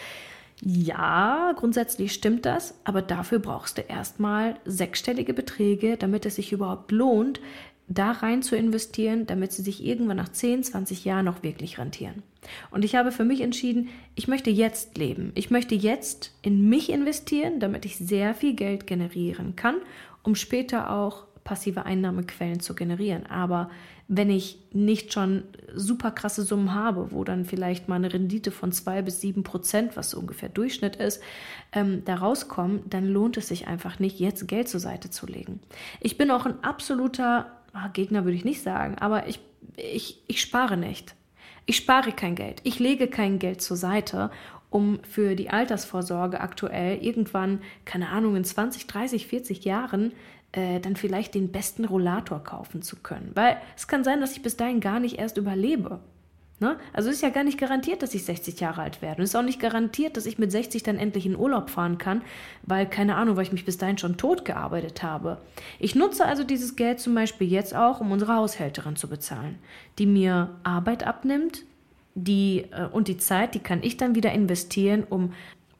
Ja, 0.61 1.53
grundsätzlich 1.55 2.13
stimmt 2.13 2.45
das, 2.45 2.75
aber 2.85 3.01
dafür 3.01 3.39
brauchst 3.39 3.77
du 3.77 3.81
erstmal 3.81 4.55
sechsstellige 4.65 5.33
Beträge, 5.33 5.97
damit 5.97 6.25
es 6.25 6.35
sich 6.35 6.53
überhaupt 6.53 6.91
lohnt, 6.91 7.41
da 7.87 8.11
rein 8.11 8.41
zu 8.41 8.55
investieren, 8.55 9.27
damit 9.27 9.51
sie 9.51 9.61
sich 9.61 9.83
irgendwann 9.85 10.17
nach 10.17 10.29
10, 10.29 10.63
20 10.63 11.05
Jahren 11.05 11.25
noch 11.25 11.43
wirklich 11.43 11.77
rentieren. 11.77 12.23
Und 12.71 12.85
ich 12.85 12.95
habe 12.95 13.11
für 13.11 13.25
mich 13.25 13.41
entschieden, 13.41 13.89
ich 14.15 14.27
möchte 14.27 14.49
jetzt 14.49 14.97
leben. 14.97 15.31
Ich 15.35 15.51
möchte 15.51 15.75
jetzt 15.75 16.31
in 16.41 16.67
mich 16.67 16.89
investieren, 16.89 17.59
damit 17.59 17.85
ich 17.85 17.97
sehr 17.97 18.33
viel 18.33 18.53
Geld 18.55 18.87
generieren 18.87 19.55
kann, 19.55 19.75
um 20.23 20.35
später 20.35 20.91
auch 20.91 21.25
passive 21.45 21.85
Einnahmequellen 21.85 22.59
zu 22.59 22.75
generieren. 22.75 23.25
Aber 23.27 23.69
wenn 24.09 24.29
ich 24.29 24.59
nicht 24.73 25.13
schon 25.13 25.43
super 25.73 26.11
krasse 26.11 26.41
Summen 26.41 26.73
habe, 26.73 27.11
wo 27.11 27.23
dann 27.23 27.45
vielleicht 27.45 27.87
mal 27.87 27.95
eine 27.95 28.11
Rendite 28.11 28.51
von 28.51 28.73
zwei 28.73 29.01
bis 29.01 29.21
sieben 29.21 29.43
Prozent, 29.43 29.95
was 29.95 30.09
so 30.09 30.19
ungefähr 30.19 30.49
Durchschnitt 30.49 30.97
ist, 30.97 31.21
ähm, 31.71 32.03
da 32.03 32.15
rauskommen, 32.15 32.81
dann 32.89 33.05
lohnt 33.05 33.37
es 33.37 33.47
sich 33.47 33.67
einfach 33.67 33.99
nicht, 33.99 34.19
jetzt 34.19 34.47
Geld 34.47 34.67
zur 34.67 34.81
Seite 34.81 35.09
zu 35.09 35.27
legen. 35.27 35.61
Ich 36.01 36.17
bin 36.17 36.31
auch 36.31 36.45
ein 36.45 36.61
absoluter 36.63 37.51
ah, 37.73 37.87
Gegner, 37.89 38.25
würde 38.25 38.37
ich 38.37 38.45
nicht 38.45 38.61
sagen, 38.61 38.97
aber 38.97 39.27
ich, 39.27 39.39
ich, 39.77 40.23
ich 40.27 40.41
spare 40.41 40.77
nicht. 40.77 41.15
Ich 41.67 41.77
spare 41.77 42.11
kein 42.11 42.35
Geld. 42.35 42.61
Ich 42.63 42.79
lege 42.79 43.07
kein 43.07 43.39
Geld 43.39 43.61
zur 43.61 43.77
Seite, 43.77 44.29
um 44.69 44.99
für 45.03 45.35
die 45.35 45.49
Altersvorsorge 45.49 46.41
aktuell 46.41 47.03
irgendwann, 47.03 47.61
keine 47.85 48.09
Ahnung, 48.09 48.35
in 48.35 48.43
20, 48.43 48.87
30, 48.87 49.27
40 49.27 49.63
Jahren 49.63 50.11
äh, 50.55 50.79
dann 50.79 50.95
vielleicht 50.95 51.35
den 51.35 51.51
besten 51.51 51.85
Rollator 51.85 52.43
kaufen 52.43 52.81
zu 52.81 52.97
können. 52.97 53.31
Weil 53.35 53.57
es 53.75 53.87
kann 53.87 54.03
sein, 54.03 54.21
dass 54.21 54.31
ich 54.31 54.41
bis 54.41 54.57
dahin 54.57 54.79
gar 54.79 54.99
nicht 54.99 55.19
erst 55.19 55.37
überlebe. 55.37 55.99
Ne? 56.61 56.77
Also 56.93 57.09
ist 57.09 57.21
ja 57.21 57.29
gar 57.29 57.43
nicht 57.43 57.59
garantiert, 57.59 58.01
dass 58.01 58.13
ich 58.13 58.23
60 58.23 58.61
Jahre 58.61 58.81
alt 58.81 59.01
werde. 59.01 59.17
Und 59.17 59.23
es 59.23 59.31
ist 59.31 59.35
auch 59.35 59.41
nicht 59.43 59.59
garantiert, 59.59 60.15
dass 60.15 60.25
ich 60.25 60.37
mit 60.37 60.53
60 60.53 60.83
dann 60.83 60.97
endlich 60.97 61.25
in 61.25 61.35
Urlaub 61.35 61.69
fahren 61.69 61.97
kann, 61.97 62.21
weil, 62.63 62.89
keine 62.89 63.15
Ahnung, 63.15 63.35
weil 63.35 63.43
ich 63.43 63.51
mich 63.51 63.65
bis 63.65 63.77
dahin 63.77 63.97
schon 63.97 64.15
tot 64.15 64.45
gearbeitet 64.45 65.03
habe. 65.03 65.39
Ich 65.79 65.95
nutze 65.95 66.25
also 66.25 66.45
dieses 66.45 66.77
Geld 66.77 67.01
zum 67.01 67.13
Beispiel 67.13 67.51
jetzt 67.51 67.75
auch, 67.75 67.99
um 67.99 68.11
unsere 68.11 68.35
Haushälterin 68.37 68.95
zu 68.95 69.09
bezahlen, 69.09 69.59
die 69.99 70.05
mir 70.05 70.55
Arbeit 70.63 71.05
abnimmt, 71.05 71.63
die 72.13 72.65
äh, 72.71 72.87
und 72.89 73.09
die 73.09 73.17
Zeit, 73.17 73.53
die 73.53 73.59
kann 73.59 73.83
ich 73.83 73.97
dann 73.97 74.15
wieder 74.15 74.31
investieren, 74.31 75.03
um 75.09 75.33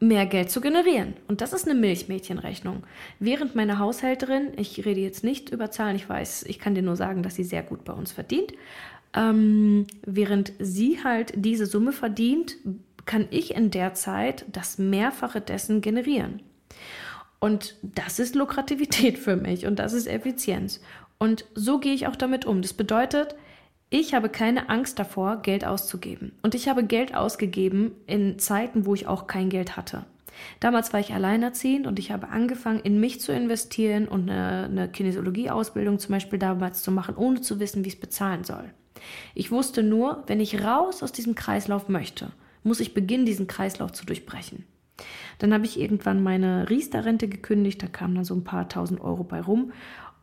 mehr 0.07 0.25
Geld 0.25 0.51
zu 0.51 0.61
generieren. 0.61 1.13
Und 1.27 1.41
das 1.41 1.53
ist 1.53 1.67
eine 1.67 1.79
Milchmädchenrechnung. 1.79 2.83
Während 3.19 3.55
meine 3.55 3.79
Haushälterin, 3.79 4.53
ich 4.57 4.85
rede 4.85 5.01
jetzt 5.01 5.23
nicht 5.23 5.49
über 5.49 5.71
Zahlen, 5.71 5.95
ich 5.95 6.07
weiß, 6.07 6.43
ich 6.43 6.59
kann 6.59 6.75
dir 6.75 6.81
nur 6.81 6.95
sagen, 6.95 7.23
dass 7.23 7.35
sie 7.35 7.43
sehr 7.43 7.63
gut 7.63 7.83
bei 7.83 7.93
uns 7.93 8.11
verdient, 8.11 8.53
ähm, 9.13 9.87
während 10.05 10.53
sie 10.59 11.03
halt 11.03 11.33
diese 11.35 11.65
Summe 11.65 11.91
verdient, 11.91 12.57
kann 13.05 13.27
ich 13.29 13.55
in 13.55 13.71
der 13.71 13.93
Zeit 13.93 14.45
das 14.51 14.77
Mehrfache 14.77 15.41
dessen 15.41 15.81
generieren. 15.81 16.41
Und 17.39 17.75
das 17.81 18.19
ist 18.19 18.35
Lukrativität 18.35 19.17
für 19.17 19.35
mich 19.35 19.65
und 19.65 19.77
das 19.77 19.93
ist 19.93 20.07
Effizienz. 20.07 20.81
Und 21.17 21.45
so 21.53 21.79
gehe 21.79 21.93
ich 21.93 22.07
auch 22.07 22.15
damit 22.15 22.45
um. 22.45 22.61
Das 22.61 22.73
bedeutet, 22.73 23.35
ich 23.95 24.13
habe 24.13 24.27
keine 24.27 24.67
Angst 24.67 24.99
davor, 24.99 25.37
Geld 25.37 25.63
auszugeben. 25.63 26.33
Und 26.41 26.53
ich 26.53 26.67
habe 26.67 26.83
Geld 26.83 27.15
ausgegeben 27.15 27.93
in 28.07 28.37
Zeiten, 28.39 28.85
wo 28.85 28.93
ich 28.93 29.07
auch 29.07 29.25
kein 29.25 29.49
Geld 29.49 29.77
hatte. 29.77 30.05
Damals 30.59 30.91
war 30.91 30.99
ich 30.99 31.13
alleinerziehend 31.13 31.87
und 31.87 31.97
ich 31.97 32.11
habe 32.11 32.27
angefangen, 32.27 32.81
in 32.81 32.99
mich 32.99 33.21
zu 33.21 33.31
investieren 33.31 34.09
und 34.09 34.29
eine, 34.29 34.65
eine 34.65 34.89
Kinesiologie-Ausbildung 34.89 35.97
zum 35.97 36.11
Beispiel 36.11 36.37
damals 36.37 36.83
zu 36.83 36.91
machen, 36.91 37.15
ohne 37.15 37.39
zu 37.39 37.61
wissen, 37.61 37.85
wie 37.85 37.87
ich 37.87 37.93
es 37.93 37.99
bezahlen 38.01 38.43
soll. 38.43 38.65
Ich 39.33 39.49
wusste 39.49 39.81
nur, 39.81 40.23
wenn 40.27 40.41
ich 40.41 40.61
raus 40.61 41.01
aus 41.01 41.13
diesem 41.13 41.35
Kreislauf 41.35 41.87
möchte, 41.87 42.33
muss 42.63 42.81
ich 42.81 42.93
beginnen, 42.93 43.25
diesen 43.25 43.47
Kreislauf 43.47 43.93
zu 43.93 44.05
durchbrechen. 44.05 44.65
Dann 45.39 45.53
habe 45.53 45.65
ich 45.65 45.79
irgendwann 45.79 46.21
meine 46.21 46.69
Riester-Rente 46.69 47.29
gekündigt, 47.29 47.81
da 47.81 47.87
kamen 47.87 48.15
dann 48.15 48.25
so 48.25 48.35
ein 48.35 48.43
paar 48.43 48.67
tausend 48.67 48.99
Euro 48.99 49.23
bei 49.23 49.39
rum 49.39 49.71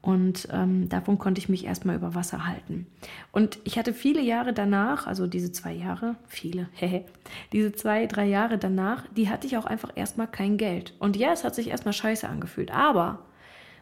und 0.03 0.49
ähm, 0.51 0.89
davon 0.89 1.17
konnte 1.17 1.39
ich 1.39 1.49
mich 1.49 1.65
erstmal 1.65 1.95
über 1.95 2.17
Wasser 2.17 2.45
halten. 2.47 2.89
Und 3.31 3.61
ich 3.63 3.79
hatte 3.79 3.95
viele 3.95 4.21
Jahre 4.21 4.53
danach, 4.53 5.07
also 5.07 5.29
diese 5.29 5.53
zwei 5.53 5.73
Jahre, 5.73 6.17
viele, 6.27 6.69
diese 7.53 7.73
zwei, 7.73 8.07
drei 8.07 8.27
Jahre 8.27 8.59
danach, 8.59 9.07
die 9.17 9.29
hatte 9.29 9.47
ich 9.47 9.57
auch 9.57 9.65
einfach 9.65 9.93
erstmal 9.95 10.27
kein 10.27 10.57
Geld. 10.57 10.95
Und 10.99 11.17
ja, 11.17 11.33
es 11.33 11.45
hat 11.45 11.55
sich 11.55 11.69
erstmal 11.69 11.93
scheiße 11.93 12.29
angefühlt, 12.29 12.73
aber 12.73 13.21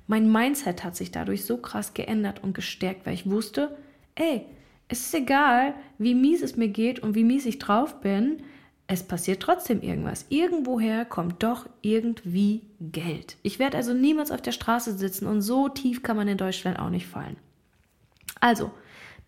mein 0.07 0.31
Mindset 0.31 0.85
hat 0.85 0.95
sich 0.95 1.11
dadurch 1.11 1.47
so 1.47 1.57
krass 1.57 1.95
geändert 1.95 2.45
und 2.45 2.53
gestärkt, 2.53 3.07
weil 3.07 3.15
ich 3.15 3.31
wusste, 3.31 3.79
ey, 4.15 4.45
es 4.89 5.01
ist 5.01 5.15
egal, 5.15 5.75
wie 5.97 6.15
mies 6.15 6.43
es 6.43 6.57
mir 6.57 6.69
geht 6.69 7.01
und 7.01 7.15
wie 7.15 7.25
mies 7.25 7.47
ich 7.47 7.59
drauf 7.59 8.01
bin, 8.03 8.43
es 8.93 9.05
passiert 9.05 9.41
trotzdem 9.41 9.83
irgendwas. 9.83 10.27
Irgendwoher 10.31 11.05
kommt 11.05 11.45
doch 11.45 11.69
irgendwie 11.81 12.63
Geld. 12.81 13.37
Ich 13.45 13.61
werde 13.61 13.77
also 13.77 13.95
niemals 13.95 14.33
auf 14.33 14.43
der 14.43 14.51
Straße 14.51 14.99
sitzen 14.99 15.29
und 15.29 15.43
so 15.43 15.69
tief 15.69 16.03
kann 16.03 16.17
man 16.17 16.27
in 16.27 16.37
Deutschland 16.37 16.77
auch 16.77 16.91
nicht 16.91 17.07
fallen. 17.07 17.37
Also, 18.41 18.73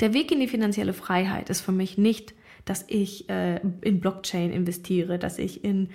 der 0.00 0.14
Weg 0.14 0.32
in 0.32 0.40
die 0.40 0.48
finanzielle 0.48 0.92
Freiheit 0.92 1.48
ist 1.48 1.60
für 1.60 1.70
mich 1.70 1.96
nicht, 1.96 2.34
dass 2.64 2.84
ich 2.88 3.30
äh, 3.30 3.60
in 3.82 4.00
Blockchain 4.00 4.50
investiere, 4.50 5.20
dass 5.20 5.38
ich 5.38 5.62
in 5.62 5.90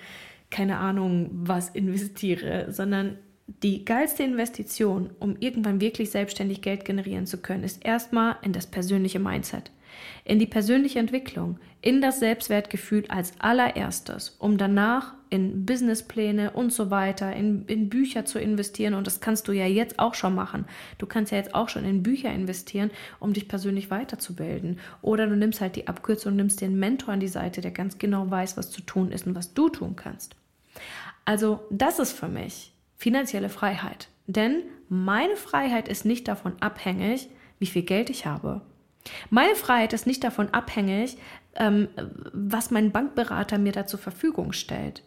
keine 0.50 0.78
Ahnung 0.78 1.28
was 1.32 1.68
investiere, 1.68 2.72
sondern 2.72 3.18
die 3.62 3.84
geilste 3.84 4.22
Investition, 4.22 5.10
um 5.18 5.36
irgendwann 5.40 5.82
wirklich 5.82 6.10
selbstständig 6.10 6.62
Geld 6.62 6.86
generieren 6.86 7.26
zu 7.26 7.36
können, 7.36 7.64
ist 7.64 7.84
erstmal 7.84 8.36
in 8.40 8.54
das 8.54 8.66
persönliche 8.66 9.18
Mindset, 9.18 9.70
in 10.24 10.38
die 10.38 10.46
persönliche 10.46 10.98
Entwicklung, 10.98 11.58
in 11.80 12.00
das 12.00 12.18
Selbstwertgefühl 12.18 13.04
als 13.08 13.32
allererstes, 13.38 14.36
um 14.38 14.58
danach 14.58 15.14
in 15.30 15.66
Businesspläne 15.66 16.52
und 16.52 16.72
so 16.72 16.90
weiter, 16.90 17.34
in, 17.34 17.64
in 17.66 17.88
Bücher 17.88 18.24
zu 18.24 18.38
investieren. 18.38 18.94
Und 18.94 19.06
das 19.06 19.20
kannst 19.20 19.46
du 19.48 19.52
ja 19.52 19.66
jetzt 19.66 19.98
auch 19.98 20.14
schon 20.14 20.34
machen. 20.34 20.64
Du 20.96 21.06
kannst 21.06 21.32
ja 21.32 21.38
jetzt 21.38 21.54
auch 21.54 21.68
schon 21.68 21.84
in 21.84 22.02
Bücher 22.02 22.32
investieren, 22.32 22.90
um 23.20 23.32
dich 23.32 23.48
persönlich 23.48 23.90
weiterzubilden. 23.90 24.80
Oder 25.02 25.26
du 25.26 25.36
nimmst 25.36 25.60
halt 25.60 25.76
die 25.76 25.86
Abkürzung 25.86 26.36
nimmst 26.36 26.60
den 26.60 26.78
Mentor 26.78 27.14
an 27.14 27.20
die 27.20 27.28
Seite, 27.28 27.60
der 27.60 27.70
ganz 27.70 27.98
genau 27.98 28.30
weiß, 28.30 28.56
was 28.56 28.70
zu 28.70 28.80
tun 28.80 29.12
ist 29.12 29.26
und 29.26 29.34
was 29.34 29.54
du 29.54 29.68
tun 29.68 29.96
kannst. 29.96 30.34
Also 31.24 31.60
das 31.70 31.98
ist 31.98 32.12
für 32.12 32.28
mich 32.28 32.72
finanzielle 32.96 33.48
Freiheit. 33.48 34.08
Denn 34.26 34.62
meine 34.88 35.36
Freiheit 35.36 35.88
ist 35.88 36.04
nicht 36.04 36.28
davon 36.28 36.54
abhängig, 36.60 37.28
wie 37.58 37.66
viel 37.66 37.82
Geld 37.82 38.10
ich 38.10 38.26
habe. 38.26 38.62
Meine 39.30 39.54
Freiheit 39.54 39.92
ist 39.92 40.06
nicht 40.06 40.24
davon 40.24 40.50
abhängig, 40.50 41.16
ähm, 41.56 41.88
was 42.32 42.70
mein 42.70 42.92
Bankberater 42.92 43.58
mir 43.58 43.72
da 43.72 43.86
zur 43.86 43.98
Verfügung 43.98 44.52
stellt. 44.52 45.02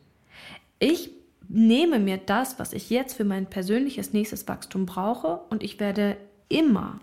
Ich 0.79 1.11
nehme 1.47 1.99
mir 1.99 2.17
das, 2.17 2.59
was 2.59 2.73
ich 2.73 2.89
jetzt 2.89 3.15
für 3.15 3.25
mein 3.25 3.45
persönliches 3.47 4.13
nächstes 4.13 4.47
Wachstum 4.47 4.85
brauche 4.85 5.41
und 5.49 5.63
ich 5.63 5.79
werde 5.79 6.17
immer 6.49 6.99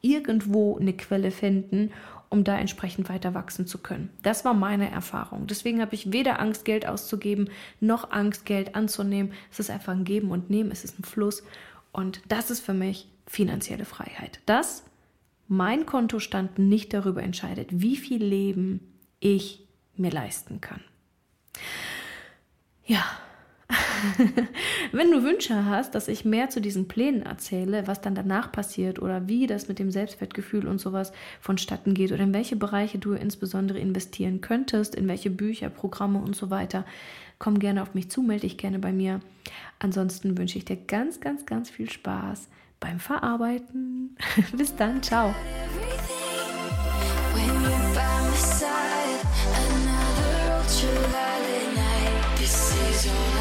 irgendwo 0.00 0.78
eine 0.78 0.92
Quelle 0.92 1.30
finden, 1.30 1.90
um 2.30 2.44
da 2.44 2.58
entsprechend 2.58 3.08
weiter 3.08 3.34
wachsen 3.34 3.66
zu 3.66 3.78
können. 3.78 4.10
Das 4.22 4.44
war 4.44 4.54
meine 4.54 4.90
Erfahrung. 4.90 5.46
Deswegen 5.46 5.80
habe 5.80 5.94
ich 5.94 6.12
weder 6.12 6.40
Angst, 6.40 6.64
Geld 6.64 6.86
auszugeben, 6.86 7.48
noch 7.80 8.10
Angst, 8.10 8.44
Geld 8.44 8.74
anzunehmen. 8.74 9.32
Es 9.50 9.60
ist 9.60 9.70
einfach 9.70 9.92
ein 9.92 10.04
Geben 10.04 10.30
und 10.30 10.50
Nehmen, 10.50 10.70
es 10.70 10.84
ist 10.84 10.98
ein 10.98 11.04
Fluss. 11.04 11.42
Und 11.90 12.20
das 12.28 12.50
ist 12.50 12.60
für 12.60 12.74
mich 12.74 13.08
finanzielle 13.26 13.86
Freiheit. 13.86 14.40
Dass 14.46 14.84
mein 15.48 15.86
Kontostand 15.86 16.58
nicht 16.58 16.94
darüber 16.94 17.22
entscheidet, 17.22 17.68
wie 17.72 17.96
viel 17.96 18.22
Leben 18.22 18.80
ich 19.20 19.66
mir 19.96 20.10
leisten 20.10 20.60
kann. 20.60 20.80
Ja, 22.86 23.04
Wenn 24.92 25.10
du 25.10 25.22
Wünsche 25.22 25.66
hast, 25.66 25.94
dass 25.94 26.08
ich 26.08 26.24
mehr 26.24 26.48
zu 26.48 26.60
diesen 26.60 26.88
Plänen 26.88 27.22
erzähle, 27.22 27.86
was 27.86 28.00
dann 28.00 28.14
danach 28.14 28.50
passiert 28.50 29.00
oder 29.00 29.28
wie 29.28 29.46
das 29.46 29.68
mit 29.68 29.78
dem 29.78 29.90
Selbstwertgefühl 29.90 30.66
und 30.66 30.80
sowas 30.80 31.12
vonstatten 31.40 31.94
geht 31.94 32.12
oder 32.12 32.22
in 32.22 32.34
welche 32.34 32.56
Bereiche 32.56 32.98
du 32.98 33.12
insbesondere 33.12 33.78
investieren 33.78 34.40
könntest, 34.40 34.94
in 34.94 35.08
welche 35.08 35.30
Bücher, 35.30 35.68
Programme 35.68 36.20
und 36.20 36.34
so 36.34 36.50
weiter, 36.50 36.84
komm 37.38 37.58
gerne 37.58 37.82
auf 37.82 37.94
mich 37.94 38.10
zu, 38.10 38.22
melde 38.22 38.42
dich 38.42 38.56
gerne 38.56 38.78
bei 38.78 38.92
mir. 38.92 39.20
Ansonsten 39.78 40.38
wünsche 40.38 40.58
ich 40.58 40.64
dir 40.64 40.76
ganz, 40.76 41.20
ganz, 41.20 41.44
ganz 41.44 41.70
viel 41.70 41.90
Spaß 41.90 42.48
beim 42.80 43.00
Verarbeiten. 43.00 44.16
Bis 44.52 44.74
dann, 44.76 45.02
ciao. 45.02 45.34
This 52.38 53.04
is 53.04 53.12
all 53.12 53.37